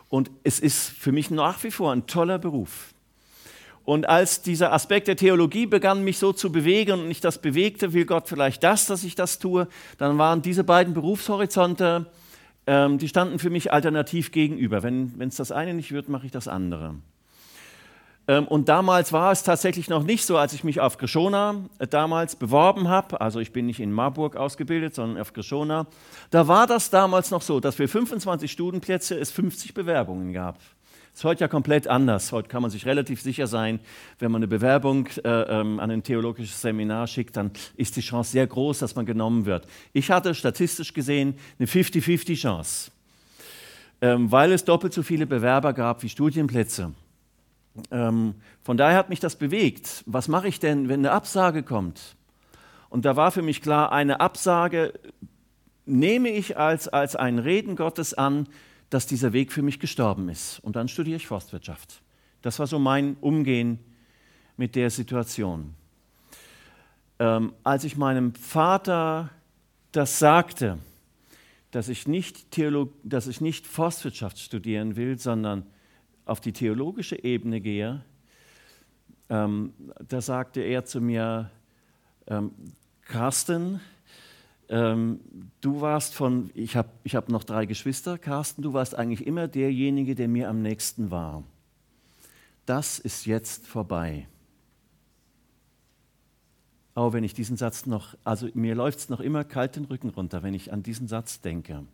Und 0.10 0.30
es 0.44 0.60
ist 0.60 0.90
für 0.92 1.12
mich 1.12 1.32
nach 1.32 1.64
wie 1.64 1.72
vor 1.72 1.92
ein 1.92 2.06
toller 2.06 2.38
Beruf. 2.38 2.94
Und 3.90 4.08
als 4.08 4.44
dieser 4.44 4.72
Aspekt 4.72 5.08
der 5.08 5.16
Theologie 5.16 5.66
begann, 5.66 6.04
mich 6.04 6.20
so 6.20 6.32
zu 6.32 6.52
bewegen 6.52 7.00
und 7.00 7.10
ich 7.10 7.22
das 7.22 7.40
bewegte, 7.40 7.92
will 7.92 8.06
Gott 8.06 8.28
vielleicht 8.28 8.64
das, 8.64 8.86
dass 8.86 9.04
ich 9.04 9.16
das 9.16 9.40
tue, 9.40 9.68
dann 9.98 10.20
waren 10.20 10.44
diese 10.44 10.64
beiden 10.64 10.94
Berufshorizonte, 10.94 12.06
ähm, 12.68 13.00
die 13.00 13.08
standen 13.08 13.40
für 13.40 13.50
mich 13.50 13.74
alternativ 13.74 14.32
gegenüber. 14.32 14.84
Wenn 14.84 15.20
es 15.20 15.38
das 15.38 15.52
eine 15.52 15.74
nicht 15.74 15.92
wird, 15.92 16.08
mache 16.08 16.28
ich 16.28 16.32
das 16.32 16.48
andere. 16.48 16.98
Ähm, 18.28 18.48
und 18.48 18.70
damals 18.70 19.12
war 19.12 19.32
es 19.32 19.42
tatsächlich 19.42 19.90
noch 19.90 20.04
nicht 20.04 20.24
so, 20.24 20.38
als 20.38 20.54
ich 20.54 20.64
mich 20.64 20.80
auf 20.80 21.00
Grishona 21.00 21.56
äh, 21.80 21.88
damals 21.88 22.36
beworben 22.36 22.90
habe, 22.90 23.20
also 23.22 23.40
ich 23.40 23.54
bin 23.54 23.66
nicht 23.66 23.80
in 23.80 23.92
Marburg 23.92 24.36
ausgebildet, 24.36 24.94
sondern 24.94 25.20
auf 25.20 25.34
Grishona, 25.34 25.88
da 26.30 26.48
war 26.48 26.68
das 26.68 26.92
damals 26.92 27.32
noch 27.32 27.42
so, 27.42 27.60
dass 27.60 27.74
für 27.74 27.88
25 27.88 28.52
Studienplätze 28.52 29.18
es 29.18 29.32
50 29.32 29.74
Bewerbungen 29.74 30.32
gab 30.32 30.60
ist 31.20 31.26
heute 31.26 31.42
ja 31.42 31.48
komplett 31.50 31.86
anders. 31.86 32.32
Heute 32.32 32.48
kann 32.48 32.62
man 32.62 32.72
sich 32.72 32.86
relativ 32.86 33.22
sicher 33.22 33.46
sein, 33.46 33.82
wenn 34.20 34.32
man 34.32 34.40
eine 34.40 34.48
Bewerbung 34.48 35.08
äh, 35.26 35.28
ähm, 35.28 35.82
an 35.82 35.92
ein 35.92 36.02
theologisches 36.02 36.62
Seminar 36.62 37.08
schickt, 37.08 37.36
dann 37.36 37.52
ist 37.76 37.98
die 37.98 38.02
Chance 38.02 38.32
sehr 38.32 38.48
groß, 38.48 38.80
dass 38.80 38.96
man 38.96 39.06
genommen 39.06 39.46
wird. 39.46 39.68
Ich 39.92 40.12
hatte 40.12 40.34
statistisch 40.34 40.94
gesehen 40.94 41.36
eine 41.60 41.68
50-50 41.68 42.38
Chance, 42.38 42.92
ähm, 44.00 44.32
weil 44.32 44.54
es 44.54 44.64
doppelt 44.64 44.94
so 44.94 45.04
viele 45.04 45.28
Bewerber 45.28 45.74
gab 45.74 46.04
wie 46.04 46.08
Studienplätze. 46.10 46.94
Ähm, 47.92 48.36
von 48.64 48.78
daher 48.78 48.98
hat 48.98 49.10
mich 49.10 49.20
das 49.20 49.36
bewegt. 49.36 50.06
Was 50.06 50.30
mache 50.30 50.48
ich 50.48 50.62
denn, 50.62 50.88
wenn 50.88 51.02
eine 51.02 51.12
Absage 51.12 51.64
kommt? 51.64 52.16
Und 52.88 53.04
da 53.04 53.18
war 53.18 53.32
für 53.32 53.42
mich 53.42 53.62
klar, 53.62 53.92
eine 53.92 54.22
Absage 54.22 54.94
nehme 55.86 56.30
ich 56.30 56.58
als, 56.58 56.88
als 56.88 57.18
ein 57.18 57.40
Reden 57.40 57.76
Gottes 57.76 58.14
an, 58.14 58.48
dass 58.90 59.06
dieser 59.06 59.34
Weg 59.34 59.52
für 59.52 59.62
mich 59.62 59.80
gestorben 59.80 60.30
ist. 60.30 60.60
Und 60.60 60.76
dann 60.76 60.88
studiere 60.88 61.18
ich 61.18 61.28
Forstwirtschaft. 61.28 62.02
Das 62.42 62.60
war 62.60 62.68
so 62.68 62.80
mein 62.80 63.16
Umgehen 63.22 63.80
mit 64.58 64.76
der 64.76 64.90
Situation. 64.90 65.76
Ähm, 67.20 67.54
als 67.64 67.84
ich 67.84 67.98
meinem 67.98 68.34
Vater 68.34 69.30
das 69.92 70.20
sagte, 70.20 70.78
dass 71.72 71.90
ich, 71.90 72.08
nicht 72.08 72.52
Theolog 72.52 72.94
dass 73.04 73.28
ich 73.28 73.42
nicht 73.42 73.68
Forstwirtschaft 73.68 74.40
studieren 74.40 74.96
will, 74.96 75.20
sondern 75.20 75.66
auf 76.26 76.40
die 76.40 76.54
theologische 76.54 77.24
Ebene 77.24 77.62
gehe, 77.62 78.04
ähm, 79.30 79.74
da 80.08 80.22
sagte 80.22 80.62
er 80.62 80.86
zu 80.86 81.02
mir, 81.02 81.52
ähm, 82.28 82.52
Carsten, 83.04 83.82
ähm, 84.70 85.20
du 85.62 85.82
warst 85.82 86.14
von, 86.14 86.52
ich 86.54 86.76
habe 86.76 86.90
ich 87.04 87.16
hab 87.16 87.30
noch 87.30 87.44
drei 87.44 87.66
Geschwister, 87.66 88.20
Carsten, 88.20 88.62
du 88.62 88.72
warst 88.74 88.96
eigentlich 88.96 89.26
immer 89.26 89.48
derjenige, 89.48 90.14
der 90.14 90.28
mir 90.28 90.48
am 90.48 90.62
nächsten 90.62 91.10
war. 91.10 91.44
Das 92.68 93.00
ist 93.00 93.26
jetzt 93.26 93.66
vorbei. 93.66 94.28
Auch 96.94 97.14
wenn 97.14 97.24
ich 97.24 97.34
diesen 97.34 97.58
Satz 97.58 97.88
noch, 97.88 98.16
also 98.24 98.48
mir 98.54 98.76
läuft 98.76 99.00
es 99.00 99.10
noch 99.10 99.22
immer 99.22 99.44
kalt 99.44 99.76
den 99.76 99.86
Rücken 99.86 100.10
runter, 100.10 100.44
wenn 100.44 100.54
ich 100.54 100.72
an 100.72 100.84
diesen 100.84 101.08
Satz 101.08 101.42
denke. 101.42 101.86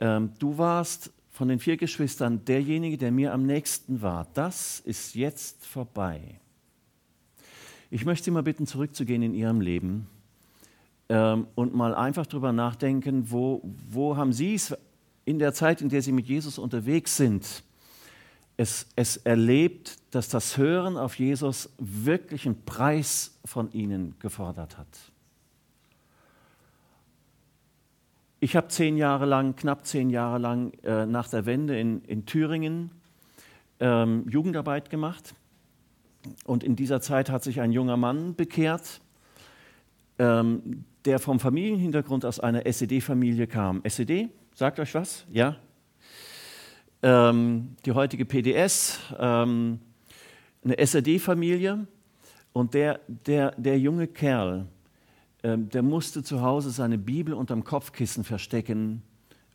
Ähm, 0.00 0.32
du 0.38 0.58
warst 0.58 1.12
von 1.30 1.48
den 1.48 1.60
vier 1.60 1.78
Geschwistern 1.78 2.44
derjenige, 2.44 2.98
der 2.98 3.10
mir 3.10 3.32
am 3.32 3.46
nächsten 3.46 4.02
war. 4.02 4.26
Das 4.34 4.80
ist 4.80 5.14
jetzt 5.14 5.64
vorbei. 5.64 6.40
Ich 7.90 8.04
möchte 8.04 8.26
Sie 8.26 8.30
mal 8.32 8.42
bitten, 8.42 8.66
zurückzugehen 8.66 9.22
in 9.22 9.32
Ihrem 9.32 9.62
Leben 9.62 10.08
ähm, 11.08 11.46
und 11.54 11.74
mal 11.74 11.94
einfach 11.94 12.26
darüber 12.26 12.52
nachdenken, 12.52 13.30
wo, 13.30 13.62
wo 13.90 14.16
haben 14.16 14.32
Sie 14.32 14.54
es 14.54 14.76
in 15.24 15.38
der 15.38 15.52
Zeit, 15.52 15.80
in 15.80 15.88
der 15.88 16.02
Sie 16.02 16.12
mit 16.12 16.26
Jesus 16.26 16.58
unterwegs 16.58 17.16
sind, 17.16 17.62
es, 18.56 18.86
es 18.96 19.18
erlebt, 19.18 19.96
dass 20.10 20.28
das 20.28 20.56
Hören 20.56 20.96
auf 20.96 21.18
Jesus 21.18 21.70
wirklich 21.78 22.44
einen 22.44 22.64
Preis 22.64 23.38
von 23.44 23.70
Ihnen 23.72 24.16
gefordert 24.18 24.76
hat. 24.76 24.88
Ich 28.40 28.56
habe 28.56 28.68
zehn 28.68 28.96
Jahre 28.96 29.26
lang, 29.26 29.56
knapp 29.56 29.86
zehn 29.86 30.10
Jahre 30.10 30.38
lang 30.38 30.72
äh, 30.82 31.06
nach 31.06 31.28
der 31.28 31.46
Wende 31.46 31.78
in, 31.78 32.02
in 32.04 32.24
Thüringen 32.24 32.90
ähm, 33.80 34.28
Jugendarbeit 34.28 34.90
gemacht. 34.90 35.34
Und 36.44 36.64
in 36.64 36.76
dieser 36.76 37.00
Zeit 37.00 37.30
hat 37.30 37.42
sich 37.42 37.60
ein 37.60 37.72
junger 37.72 37.96
Mann 37.96 38.34
bekehrt, 38.34 39.00
ähm, 40.18 40.84
der 41.08 41.18
vom 41.18 41.40
Familienhintergrund 41.40 42.26
aus 42.26 42.38
einer 42.38 42.66
SED-Familie 42.66 43.46
kam. 43.46 43.80
SED, 43.82 44.28
sagt 44.54 44.78
euch 44.78 44.94
was? 44.94 45.24
Ja? 45.32 45.56
Ähm, 47.02 47.76
die 47.86 47.92
heutige 47.92 48.26
PDS, 48.26 48.98
ähm, 49.18 49.80
eine 50.62 50.76
SED-Familie. 50.76 51.86
Und 52.52 52.74
der, 52.74 53.00
der, 53.08 53.52
der 53.52 53.78
junge 53.78 54.06
Kerl, 54.06 54.66
ähm, 55.42 55.70
der 55.70 55.80
musste 55.80 56.22
zu 56.22 56.42
Hause 56.42 56.68
seine 56.68 56.98
Bibel 56.98 57.32
unterm 57.32 57.64
Kopfkissen 57.64 58.22
verstecken, 58.22 59.02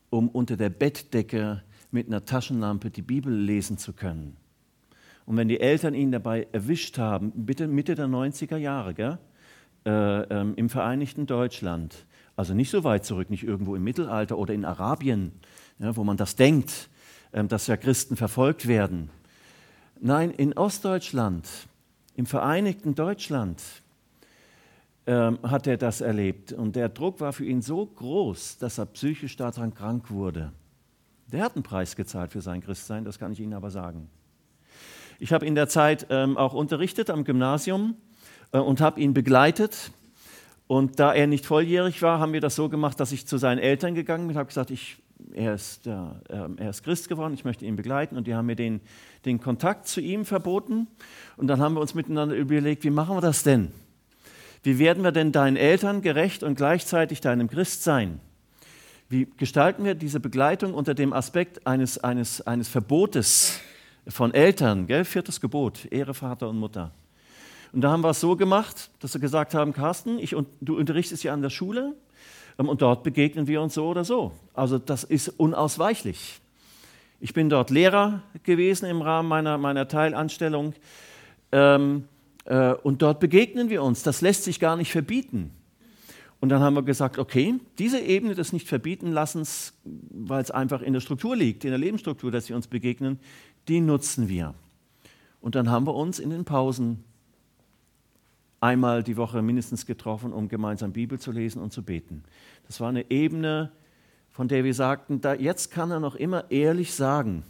um 0.10 0.30
unter 0.30 0.58
der 0.58 0.72
Bettdecke 0.72 1.62
mit 1.92 2.08
einer 2.08 2.26
Taschenlampe 2.26 2.90
die 2.90 3.04
Bibel 3.04 3.32
lesen 3.32 3.78
zu 3.78 3.94
können. 3.94 4.38
Und 5.28 5.38
wenn 5.38 5.50
die 5.50 5.60
Eltern 5.60 5.94
ihn 5.94 6.12
dabei 6.12 6.48
erwischt 6.52 6.98
haben, 6.98 7.32
bitte 7.46 7.68
Mitte 7.68 7.94
der 7.94 8.08
90er 8.08 8.58
Jahre, 8.58 8.96
gell? 8.96 9.20
Äh, 9.86 9.90
ähm, 9.90 10.54
im 10.56 10.70
Vereinigten 10.70 11.26
Deutschland, 11.26 12.06
also 12.38 12.54
nicht 12.54 12.70
so 12.70 12.86
weit 12.86 13.04
zurück, 13.04 13.30
nicht 13.30 13.44
irgendwo 13.44 13.76
im 13.76 13.84
Mittelalter 13.84 14.38
oder 14.38 14.54
in 14.54 14.64
Arabien, 14.64 15.34
ja, 15.78 15.98
wo 15.98 16.06
man 16.06 16.16
das 16.16 16.38
denkt, 16.38 16.90
äh, 17.34 17.44
dass 17.44 17.68
ja 17.68 17.76
Christen 17.76 18.16
verfolgt 18.16 18.68
werden. 18.68 19.10
Nein, 20.00 20.32
in 20.32 20.54
Ostdeutschland, 20.54 21.50
im 22.16 22.26
Vereinigten 22.26 22.96
Deutschland 22.96 23.62
ähm, 25.06 25.40
hat 25.44 25.68
er 25.68 25.76
das 25.76 26.00
erlebt. 26.00 26.54
Und 26.54 26.78
der 26.78 26.88
Druck 26.88 27.20
war 27.20 27.34
für 27.34 27.46
ihn 27.46 27.62
so 27.62 27.86
groß, 27.86 28.60
dass 28.60 28.78
er 28.78 28.86
psychisch 28.86 29.36
daran 29.36 29.74
krank 29.74 30.10
wurde. 30.12 30.54
Der 31.28 31.44
hat 31.44 31.56
einen 31.56 31.64
Preis 31.64 31.98
gezahlt 31.98 32.32
für 32.32 32.42
sein 32.42 32.62
Christsein, 32.62 33.04
das 33.04 33.20
kann 33.20 33.34
ich 33.34 33.40
Ihnen 33.42 33.54
aber 33.54 33.70
sagen. 33.70 34.10
Ich 35.20 35.34
habe 35.34 35.46
in 35.46 35.56
der 35.56 35.68
Zeit 35.68 36.08
ähm, 36.10 36.38
auch 36.38 36.54
unterrichtet 36.54 37.10
am 37.10 37.26
Gymnasium 37.26 37.96
und 38.60 38.82
habe 38.82 39.00
ihn 39.00 39.14
begleitet. 39.14 39.92
Und 40.68 41.00
da 41.00 41.14
er 41.14 41.28
nicht 41.28 41.46
volljährig 41.46 42.02
war, 42.02 42.20
haben 42.20 42.34
wir 42.34 42.42
das 42.42 42.56
so 42.56 42.70
gemacht, 42.70 43.00
dass 43.00 43.12
ich 43.12 43.28
zu 43.28 43.38
seinen 43.38 43.60
Eltern 43.60 43.96
gegangen 43.96 44.28
bin, 44.28 44.38
habe 44.38 44.48
gesagt, 44.48 44.72
ich, 44.72 44.98
er, 45.34 45.54
ist, 45.54 45.86
ja, 45.86 46.16
ähm, 46.30 46.58
er 46.58 46.70
ist 46.70 46.84
Christ 46.84 47.10
geworden, 47.10 47.34
ich 47.34 47.46
möchte 47.46 47.66
ihn 47.66 47.76
begleiten. 47.76 48.16
Und 48.16 48.28
die 48.28 48.36
haben 48.36 48.46
mir 48.46 48.56
den, 48.56 48.82
den 49.26 49.40
Kontakt 49.40 49.88
zu 49.88 50.02
ihm 50.02 50.26
verboten. 50.26 50.88
Und 51.38 51.48
dann 51.48 51.60
haben 51.60 51.76
wir 51.76 51.82
uns 51.82 51.94
miteinander 51.94 52.36
überlegt, 52.36 52.84
wie 52.84 52.90
machen 52.90 53.16
wir 53.16 53.22
das 53.22 53.44
denn? 53.44 53.72
Wie 54.64 54.80
werden 54.80 55.04
wir 55.04 55.12
denn 55.12 55.32
deinen 55.32 55.58
Eltern 55.58 56.02
gerecht 56.02 56.42
und 56.42 56.56
gleichzeitig 56.56 57.20
deinem 57.20 57.50
Christ 57.50 57.84
sein? 57.84 58.20
Wie 59.10 59.28
gestalten 59.38 59.84
wir 59.84 59.94
diese 59.94 60.20
Begleitung 60.20 60.74
unter 60.74 60.94
dem 60.94 61.12
Aspekt 61.12 61.68
eines, 61.68 61.98
eines, 61.98 62.42
eines 62.48 62.70
Verbotes 62.70 63.60
von 64.08 64.34
Eltern? 64.34 64.88
Gell? 64.88 65.04
Viertes 65.04 65.42
Gebot, 65.42 65.86
Ehre 65.92 66.14
Vater 66.14 66.50
und 66.50 66.58
Mutter. 66.58 66.92
Und 67.74 67.82
da 67.82 67.92
haben 67.92 68.02
wir 68.02 68.12
es 68.12 68.20
so 68.20 68.36
gemacht, 68.36 68.92
dass 69.00 69.16
wir 69.16 69.22
gesagt 69.22 69.56
haben, 69.56 69.74
Carsten, 69.74 70.20
ich, 70.20 70.36
du 70.62 70.78
unterrichtest 70.78 71.24
ja 71.24 71.34
an 71.34 71.42
der 71.42 71.50
Schule 71.50 71.96
ähm, 72.60 72.70
und 72.70 72.84
dort 72.84 73.04
begegnen 73.04 73.48
wir 73.48 73.62
uns 73.62 73.74
so 73.74 73.88
oder 73.88 74.06
so. 74.06 74.32
Also 74.54 74.78
das 74.78 75.04
ist 75.04 75.28
unausweichlich. 75.28 76.40
Ich 77.20 77.34
bin 77.34 77.50
dort 77.50 77.72
Lehrer 77.72 78.22
gewesen 78.44 78.86
im 78.86 79.02
Rahmen 79.02 79.28
meiner, 79.28 79.58
meiner 79.58 79.88
Teilanstellung 79.88 80.74
ähm, 81.52 82.08
äh, 82.46 82.74
und 82.74 83.02
dort 83.02 83.20
begegnen 83.20 83.70
wir 83.70 83.82
uns. 83.82 84.04
Das 84.04 84.22
lässt 84.22 84.44
sich 84.44 84.60
gar 84.60 84.76
nicht 84.76 84.92
verbieten. 84.92 85.52
Und 86.40 86.50
dann 86.50 86.62
haben 86.62 86.76
wir 86.76 86.84
gesagt, 86.84 87.18
okay, 87.18 87.56
diese 87.80 88.00
Ebene 88.02 88.36
des 88.36 88.54
Nicht-Verbieten-Lassens, 88.54 89.74
weil 89.84 90.44
es 90.44 90.52
einfach 90.52 90.82
in 90.82 90.94
der 90.94 91.00
Struktur 91.00 91.36
liegt, 91.36 91.64
in 91.64 91.72
der 91.72 91.80
Lebensstruktur, 91.80 92.30
dass 92.30 92.48
sie 92.48 92.54
uns 92.54 92.68
begegnen, 92.68 93.20
die 93.68 93.80
nutzen 93.80 94.28
wir. 94.28 94.54
Und 95.40 95.56
dann 95.56 95.72
haben 95.72 95.88
wir 95.88 95.96
uns 95.96 96.20
in 96.20 96.30
den 96.30 96.44
Pausen 96.44 97.06
einmal 98.64 99.04
die 99.04 99.18
Woche 99.18 99.42
mindestens 99.42 99.86
getroffen, 99.86 100.32
um 100.32 100.48
gemeinsam 100.48 100.94
Bibel 100.94 101.20
zu 101.20 101.32
lesen 101.32 101.62
und 101.62 101.74
zu 101.74 101.84
beten. 101.84 102.24
Das 102.66 102.80
war 102.80 102.90
eine 102.90 103.12
Ebene, 103.12 103.72
von 104.32 104.48
der 104.48 104.64
wir 104.64 104.74
sagten, 104.74 105.22
da, 105.22 105.34
jetzt 105.36 105.70
kann 105.70 105.92
er 105.92 106.00
noch 106.00 106.16
immer 106.16 106.50
ehrlich 106.50 106.94
sagen, 106.94 107.44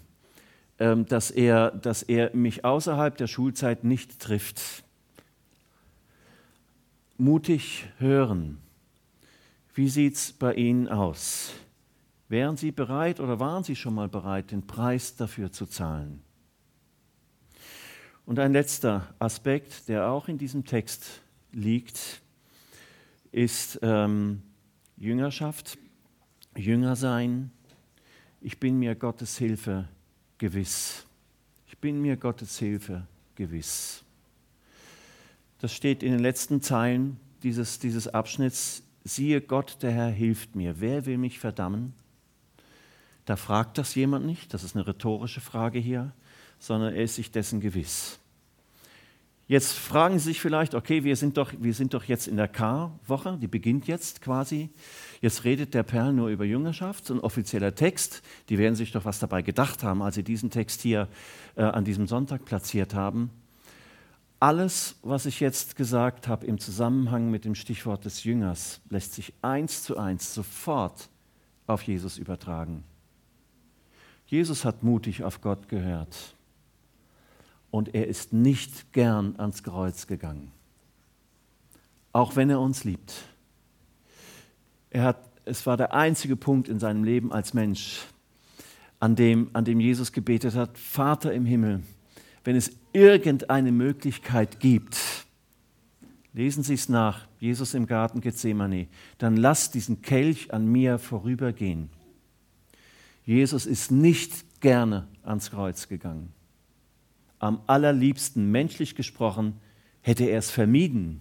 ähm, 0.79 1.05
dass, 1.05 1.29
er, 1.29 1.71
dass 1.71 2.01
er 2.01 2.35
mich 2.35 2.65
außerhalb 2.65 3.15
der 3.15 3.27
Schulzeit 3.27 3.83
nicht 3.83 4.19
trifft. 4.19 4.83
Mutig 7.17 7.87
hören. 7.99 8.57
Wie 9.75 9.89
sieht 9.89 10.15
es 10.15 10.33
bei 10.33 10.55
Ihnen 10.55 10.87
aus? 10.87 11.53
Wären 12.27 12.57
Sie 12.57 12.71
bereit 12.71 13.19
oder 13.19 13.39
waren 13.39 13.63
Sie 13.63 13.75
schon 13.75 13.93
mal 13.93 14.09
bereit, 14.09 14.51
den 14.51 14.65
Preis 14.65 15.15
dafür 15.15 15.51
zu 15.51 15.67
zahlen? 15.67 16.23
Und 18.25 18.39
ein 18.39 18.53
letzter 18.53 19.13
Aspekt, 19.19 19.89
der 19.89 20.07
auch 20.07 20.27
in 20.27 20.37
diesem 20.37 20.65
Text 20.65 21.21
liegt, 21.51 22.21
ist 23.31 23.79
ähm, 23.81 24.41
Jüngerschaft, 24.97 25.77
Jünger 26.55 26.95
sein. 26.95 27.51
Ich 28.41 28.59
bin 28.59 28.79
mir 28.79 28.95
Gottes 28.95 29.37
Hilfe 29.37 29.87
gewiss. 30.37 31.05
Ich 31.67 31.77
bin 31.79 32.01
mir 32.01 32.15
Gottes 32.15 32.59
Hilfe 32.59 33.05
gewiss. 33.35 34.03
Das 35.59 35.73
steht 35.73 36.03
in 36.03 36.11
den 36.11 36.21
letzten 36.21 36.61
Zeilen 36.61 37.19
dieses, 37.41 37.79
dieses 37.79 38.07
Abschnitts. 38.07 38.83
Siehe 39.03 39.41
Gott, 39.41 39.77
der 39.81 39.91
Herr 39.91 40.09
hilft 40.09 40.55
mir. 40.55 40.79
Wer 40.79 41.05
will 41.05 41.17
mich 41.17 41.39
verdammen? 41.39 41.93
Da 43.25 43.35
fragt 43.35 43.77
das 43.77 43.95
jemand 43.95 44.25
nicht, 44.25 44.53
das 44.53 44.63
ist 44.63 44.75
eine 44.75 44.85
rhetorische 44.85 45.41
Frage 45.41 45.79
hier, 45.79 46.11
sondern 46.63 46.93
er 46.93 47.03
ist 47.03 47.15
sich 47.15 47.29
dessen 47.29 47.59
gewiss. 47.59 48.19
Jetzt 49.47 49.73
fragen 49.73 50.17
Sie 50.17 50.29
sich 50.29 50.39
vielleicht, 50.39 50.75
okay, 50.75 51.03
wir 51.03 51.17
sind 51.17 51.35
doch, 51.35 51.51
wir 51.59 51.73
sind 51.73 51.93
doch 51.93 52.05
jetzt 52.05 52.25
in 52.25 52.37
der 52.37 52.47
K-Woche, 52.47 53.37
die 53.41 53.49
beginnt 53.49 53.85
jetzt 53.85 54.21
quasi. 54.21 54.69
Jetzt 55.19 55.43
redet 55.43 55.73
der 55.73 55.83
Perl 55.83 56.13
nur 56.13 56.29
über 56.29 56.45
Jüngerschaft, 56.45 57.11
ein 57.11 57.19
offizieller 57.19 57.75
Text. 57.75 58.21
Die 58.47 58.57
werden 58.57 58.75
sich 58.75 58.93
doch 58.93 59.03
was 59.03 59.19
dabei 59.19 59.41
gedacht 59.41 59.83
haben, 59.83 60.01
als 60.01 60.15
sie 60.15 60.23
diesen 60.23 60.51
Text 60.51 60.81
hier 60.81 61.09
äh, 61.57 61.63
an 61.63 61.83
diesem 61.83 62.07
Sonntag 62.07 62.45
platziert 62.45 62.93
haben. 62.93 63.29
Alles, 64.39 64.95
was 65.01 65.25
ich 65.25 65.41
jetzt 65.41 65.75
gesagt 65.75 66.29
habe 66.29 66.45
im 66.45 66.59
Zusammenhang 66.59 67.29
mit 67.29 67.43
dem 67.43 67.55
Stichwort 67.55 68.05
des 68.05 68.23
Jüngers, 68.23 68.79
lässt 68.89 69.13
sich 69.15 69.33
eins 69.41 69.83
zu 69.83 69.97
eins 69.97 70.33
sofort 70.33 71.09
auf 71.67 71.81
Jesus 71.81 72.17
übertragen. 72.17 72.85
Jesus 74.27 74.63
hat 74.63 74.81
mutig 74.81 75.25
auf 75.25 75.41
Gott 75.41 75.67
gehört 75.67 76.35
und 77.73 77.95
er 77.95 78.07
ist 78.07 78.33
nicht 78.33 78.93
gern 78.93 79.33
ans 79.39 79.63
Kreuz 79.63 80.05
gegangen, 80.05 80.51
auch 82.11 82.35
wenn 82.35 82.51
er 82.51 82.59
uns 82.59 82.83
liebt. 82.83 83.25
Er 84.91 85.05
hat, 85.05 85.17
es 85.45 85.65
war 85.65 85.75
der 85.75 85.91
einzige 85.91 86.35
Punkt 86.35 86.69
in 86.69 86.77
seinem 86.77 87.03
Leben 87.03 87.33
als 87.33 87.55
Mensch, 87.55 88.05
an 88.99 89.15
dem, 89.15 89.49
an 89.53 89.65
dem 89.65 89.79
Jesus 89.79 90.11
gebetet 90.11 90.53
hat, 90.53 90.77
Vater 90.77 91.33
im 91.33 91.47
Himmel, 91.47 91.81
wenn 92.43 92.55
es 92.55 92.73
irgendeine 92.91 93.71
Möglichkeit 93.71 94.59
gibt, 94.59 95.25
lesen 96.33 96.61
Sie 96.61 96.75
es 96.75 96.89
nach, 96.89 97.27
Jesus 97.39 97.73
im 97.73 97.87
Garten 97.87 98.21
Gethsemane, 98.21 98.85
dann 99.17 99.35
lass 99.35 99.71
diesen 99.71 100.03
Kelch 100.03 100.53
an 100.53 100.67
mir 100.67 100.99
vorübergehen. 100.99 101.89
Jesus 103.25 103.65
ist 103.65 103.89
nicht 103.89 104.61
gerne 104.61 105.07
ans 105.23 105.49
Kreuz 105.49 105.87
gegangen. 105.87 106.31
Am 107.43 107.61
allerliebsten, 107.67 108.49
menschlich 108.51 108.95
gesprochen, 108.95 109.59
hätte 110.01 110.23
er 110.23 110.39
es 110.39 110.49
vermieden. 110.49 111.19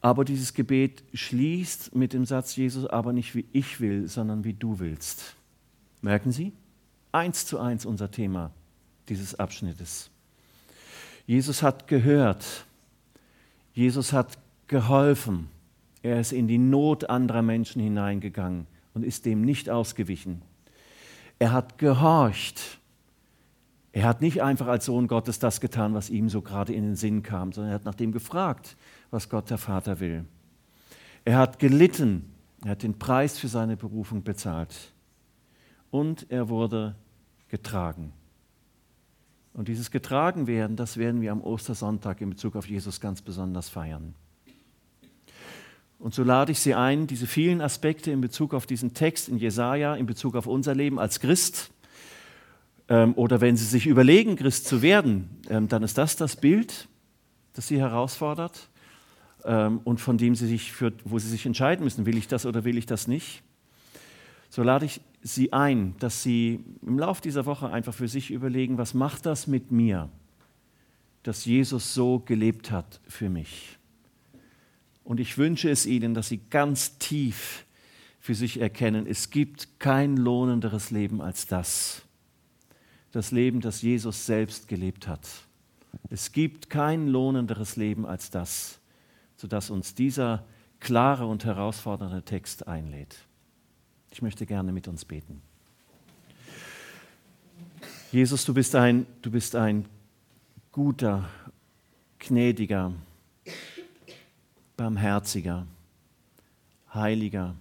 Aber 0.00 0.24
dieses 0.24 0.54
Gebet 0.54 1.04
schließt 1.12 1.94
mit 1.94 2.14
dem 2.14 2.24
Satz 2.24 2.56
Jesus, 2.56 2.86
aber 2.86 3.12
nicht 3.12 3.34
wie 3.34 3.44
ich 3.52 3.78
will, 3.78 4.08
sondern 4.08 4.42
wie 4.44 4.54
du 4.54 4.78
willst. 4.78 5.36
Merken 6.00 6.32
Sie? 6.32 6.52
Eins 7.12 7.44
zu 7.44 7.60
eins 7.60 7.84
unser 7.84 8.10
Thema 8.10 8.52
dieses 9.10 9.34
Abschnittes. 9.34 10.08
Jesus 11.26 11.62
hat 11.62 11.86
gehört. 11.86 12.64
Jesus 13.74 14.14
hat 14.14 14.38
geholfen. 14.66 15.50
Er 16.02 16.20
ist 16.20 16.32
in 16.32 16.48
die 16.48 16.58
Not 16.58 17.10
anderer 17.10 17.42
Menschen 17.42 17.82
hineingegangen 17.82 18.66
und 18.94 19.04
ist 19.04 19.26
dem 19.26 19.42
nicht 19.42 19.68
ausgewichen. 19.68 20.40
Er 21.38 21.52
hat 21.52 21.76
gehorcht. 21.76 22.78
Er 23.96 24.04
hat 24.04 24.20
nicht 24.20 24.42
einfach 24.42 24.66
als 24.66 24.84
Sohn 24.84 25.08
Gottes 25.08 25.38
das 25.38 25.58
getan, 25.58 25.94
was 25.94 26.10
ihm 26.10 26.28
so 26.28 26.42
gerade 26.42 26.74
in 26.74 26.82
den 26.82 26.96
Sinn 26.96 27.22
kam, 27.22 27.52
sondern 27.52 27.72
er 27.72 27.76
hat 27.76 27.86
nach 27.86 27.94
dem 27.94 28.12
gefragt, 28.12 28.76
was 29.10 29.30
Gott 29.30 29.48
der 29.48 29.56
Vater 29.56 30.00
will. 30.00 30.26
Er 31.24 31.38
hat 31.38 31.58
gelitten. 31.58 32.30
Er 32.62 32.72
hat 32.72 32.82
den 32.82 32.98
Preis 32.98 33.38
für 33.38 33.48
seine 33.48 33.74
Berufung 33.74 34.22
bezahlt. 34.22 34.92
Und 35.90 36.30
er 36.30 36.50
wurde 36.50 36.94
getragen. 37.48 38.12
Und 39.54 39.68
dieses 39.68 39.90
getragen 39.90 40.46
werden, 40.46 40.76
das 40.76 40.98
werden 40.98 41.22
wir 41.22 41.32
am 41.32 41.40
Ostersonntag 41.40 42.20
in 42.20 42.28
Bezug 42.28 42.54
auf 42.54 42.68
Jesus 42.68 43.00
ganz 43.00 43.22
besonders 43.22 43.70
feiern. 43.70 44.14
Und 45.98 46.12
so 46.12 46.22
lade 46.22 46.52
ich 46.52 46.60
Sie 46.60 46.74
ein, 46.74 47.06
diese 47.06 47.26
vielen 47.26 47.62
Aspekte 47.62 48.10
in 48.10 48.20
Bezug 48.20 48.52
auf 48.52 48.66
diesen 48.66 48.92
Text 48.92 49.30
in 49.30 49.38
Jesaja, 49.38 49.94
in 49.94 50.04
Bezug 50.04 50.36
auf 50.36 50.46
unser 50.46 50.74
Leben 50.74 50.98
als 50.98 51.18
Christ, 51.18 51.70
oder 52.88 53.40
wenn 53.40 53.56
Sie 53.56 53.64
sich 53.64 53.86
überlegen, 53.86 54.36
Christ 54.36 54.66
zu 54.66 54.80
werden, 54.80 55.28
ähm, 55.48 55.68
dann 55.68 55.82
ist 55.82 55.98
das 55.98 56.14
das 56.16 56.36
Bild, 56.36 56.88
das 57.52 57.66
Sie 57.66 57.78
herausfordert 57.78 58.68
ähm, 59.44 59.80
und 59.84 60.00
von 60.00 60.18
dem 60.18 60.34
Sie 60.34 60.46
sich 60.46 60.72
für, 60.72 60.92
wo 61.04 61.18
Sie 61.18 61.28
sich 61.28 61.46
entscheiden 61.46 61.84
müssen, 61.84 62.06
will 62.06 62.16
ich 62.16 62.28
das 62.28 62.46
oder 62.46 62.64
will 62.64 62.78
ich 62.78 62.86
das 62.86 63.08
nicht. 63.08 63.42
So 64.50 64.62
lade 64.62 64.86
ich 64.86 65.00
Sie 65.22 65.52
ein, 65.52 65.96
dass 65.98 66.22
Sie 66.22 66.64
im 66.82 66.98
Laufe 66.98 67.22
dieser 67.22 67.46
Woche 67.46 67.70
einfach 67.70 67.94
für 67.94 68.08
sich 68.08 68.30
überlegen, 68.30 68.78
was 68.78 68.94
macht 68.94 69.26
das 69.26 69.48
mit 69.48 69.72
mir, 69.72 70.08
dass 71.24 71.44
Jesus 71.44 71.92
so 71.92 72.20
gelebt 72.20 72.70
hat 72.70 73.00
für 73.08 73.28
mich. 73.28 73.78
Und 75.02 75.18
ich 75.18 75.38
wünsche 75.38 75.70
es 75.70 75.86
Ihnen, 75.86 76.14
dass 76.14 76.28
Sie 76.28 76.40
ganz 76.50 76.98
tief 76.98 77.64
für 78.20 78.34
sich 78.34 78.60
erkennen, 78.60 79.06
es 79.06 79.30
gibt 79.30 79.78
kein 79.78 80.16
lohnenderes 80.16 80.90
Leben 80.90 81.20
als 81.20 81.46
das. 81.46 82.05
Das 83.16 83.30
Leben, 83.30 83.62
das 83.62 83.80
Jesus 83.80 84.26
selbst 84.26 84.68
gelebt 84.68 85.08
hat. 85.08 85.26
Es 86.10 86.32
gibt 86.32 86.68
kein 86.68 87.08
lohnenderes 87.08 87.76
Leben 87.76 88.04
als 88.04 88.30
das, 88.30 88.78
sodass 89.38 89.70
uns 89.70 89.94
dieser 89.94 90.44
klare 90.80 91.24
und 91.24 91.46
herausfordernde 91.46 92.24
Text 92.24 92.68
einlädt. 92.68 93.16
Ich 94.10 94.20
möchte 94.20 94.44
gerne 94.44 94.70
mit 94.70 94.86
uns 94.86 95.06
beten. 95.06 95.40
Jesus, 98.12 98.44
du 98.44 98.52
bist 98.52 98.74
ein, 98.74 99.06
du 99.22 99.30
bist 99.30 99.56
ein 99.56 99.86
guter, 100.70 101.26
gnädiger, 102.18 102.92
barmherziger, 104.76 105.66
heiliger, 106.92 107.54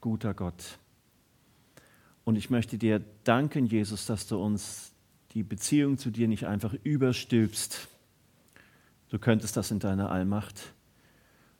guter 0.00 0.32
Gott. 0.32 0.78
Und 2.26 2.34
ich 2.34 2.50
möchte 2.50 2.76
dir 2.76 3.04
danken, 3.22 3.66
Jesus, 3.66 4.04
dass 4.04 4.26
du 4.26 4.42
uns 4.42 4.90
die 5.30 5.44
Beziehung 5.44 5.96
zu 5.96 6.10
dir 6.10 6.26
nicht 6.26 6.48
einfach 6.48 6.74
überstülpst. 6.82 7.86
Du 9.10 9.20
könntest 9.20 9.56
das 9.56 9.70
in 9.70 9.78
deiner 9.78 10.10
Allmacht, 10.10 10.74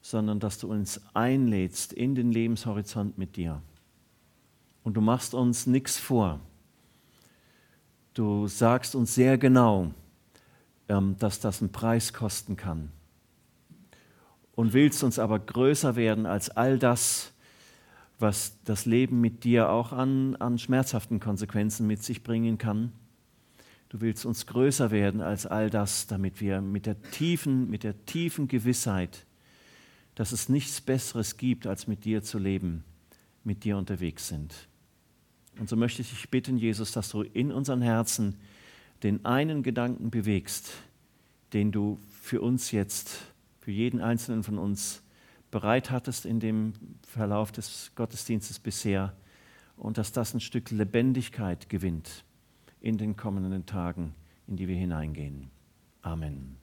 sondern 0.03 0.41
dass 0.41 0.59
du 0.59 0.69
uns 0.69 1.01
einlädst 1.15 1.93
in 1.93 2.17
den 2.17 2.33
Lebenshorizont 2.33 3.17
mit 3.17 3.37
dir. 3.37 3.63
Und 4.83 4.95
du 4.95 5.01
machst 5.01 5.35
uns 5.35 5.69
nichts 5.69 5.99
vor. 5.99 6.41
Du 8.15 8.49
sagst 8.49 8.97
uns 8.97 9.15
sehr 9.15 9.39
genau, 9.39 9.93
ähm, 10.89 11.15
dass 11.21 11.39
das 11.39 11.61
einen 11.61 11.71
Preis 11.71 12.13
kosten 12.13 12.57
kann. 12.57 12.91
Und 14.57 14.73
willst 14.73 15.05
uns 15.05 15.21
aber 15.21 15.39
größer 15.39 15.95
werden 15.95 16.27
als 16.27 16.51
all 16.51 16.77
das, 16.77 17.33
was 18.19 18.59
das 18.65 18.87
Leben 18.87 19.21
mit 19.21 19.45
dir 19.45 19.71
auch 19.71 19.93
an, 19.93 20.37
an 20.37 20.59
schmerzhaften 20.59 21.21
Konsequenzen 21.21 21.87
mit 21.87 22.03
sich 22.03 22.23
bringen 22.23 22.59
kann. 22.59 22.93
Du 23.89 24.01
willst 24.01 24.25
uns 24.25 24.47
größer 24.47 24.91
werden 24.91 25.21
als 25.21 25.47
all 25.47 25.71
das, 25.71 26.07
damit 26.07 26.41
wir 26.41 26.61
mit 26.61 26.87
der 26.87 27.01
tiefen, 27.11 27.71
mit 27.71 27.85
der 27.85 28.05
tiefen 28.07 28.49
Gewissheit, 28.49 29.27
dass 30.15 30.33
es 30.33 30.49
nichts 30.49 30.81
Besseres 30.81 31.37
gibt, 31.37 31.67
als 31.67 31.87
mit 31.87 32.05
dir 32.05 32.23
zu 32.23 32.39
leben, 32.39 32.85
mit 33.45 33.65
dir 33.65 33.77
unterwegs 33.77 34.29
sind. 34.29 34.55
Und 35.59 35.69
so 35.69 35.77
möchte 35.77 36.03
ich 36.03 36.11
dich 36.11 36.29
bitten, 36.31 36.57
Jesus, 36.57 36.93
dass 36.93 37.11
du 37.11 37.23
in 37.23 37.53
unseren 37.53 37.83
Herzen 37.83 38.37
den 39.03 39.25
einen 39.25 39.63
Gedanken 39.63 40.11
bewegst, 40.11 40.73
den 41.53 41.71
du 41.71 41.99
für 42.23 42.41
uns 42.41 42.71
jetzt, 42.71 43.33
für 43.61 43.71
jeden 43.71 44.01
einzelnen 44.01 44.43
von 44.43 44.59
uns 44.59 45.03
bereit 45.57 45.91
hattest 45.91 46.27
in 46.27 46.39
dem 46.39 46.75
Verlauf 47.09 47.51
des 47.51 47.91
Gottesdienstes 47.95 48.59
bisher 48.59 49.15
und 49.79 49.97
dass 49.97 50.13
das 50.13 50.35
ein 50.35 50.41
Stück 50.41 50.71
Lebendigkeit 50.71 51.71
gewinnt 51.71 52.27
in 52.79 52.99
den 52.99 53.17
kommenden 53.17 53.65
Tagen, 53.65 54.15
in 54.47 54.57
die 54.57 54.69
wir 54.69 54.77
hineingehen. 54.77 55.51
Amen. 56.03 56.59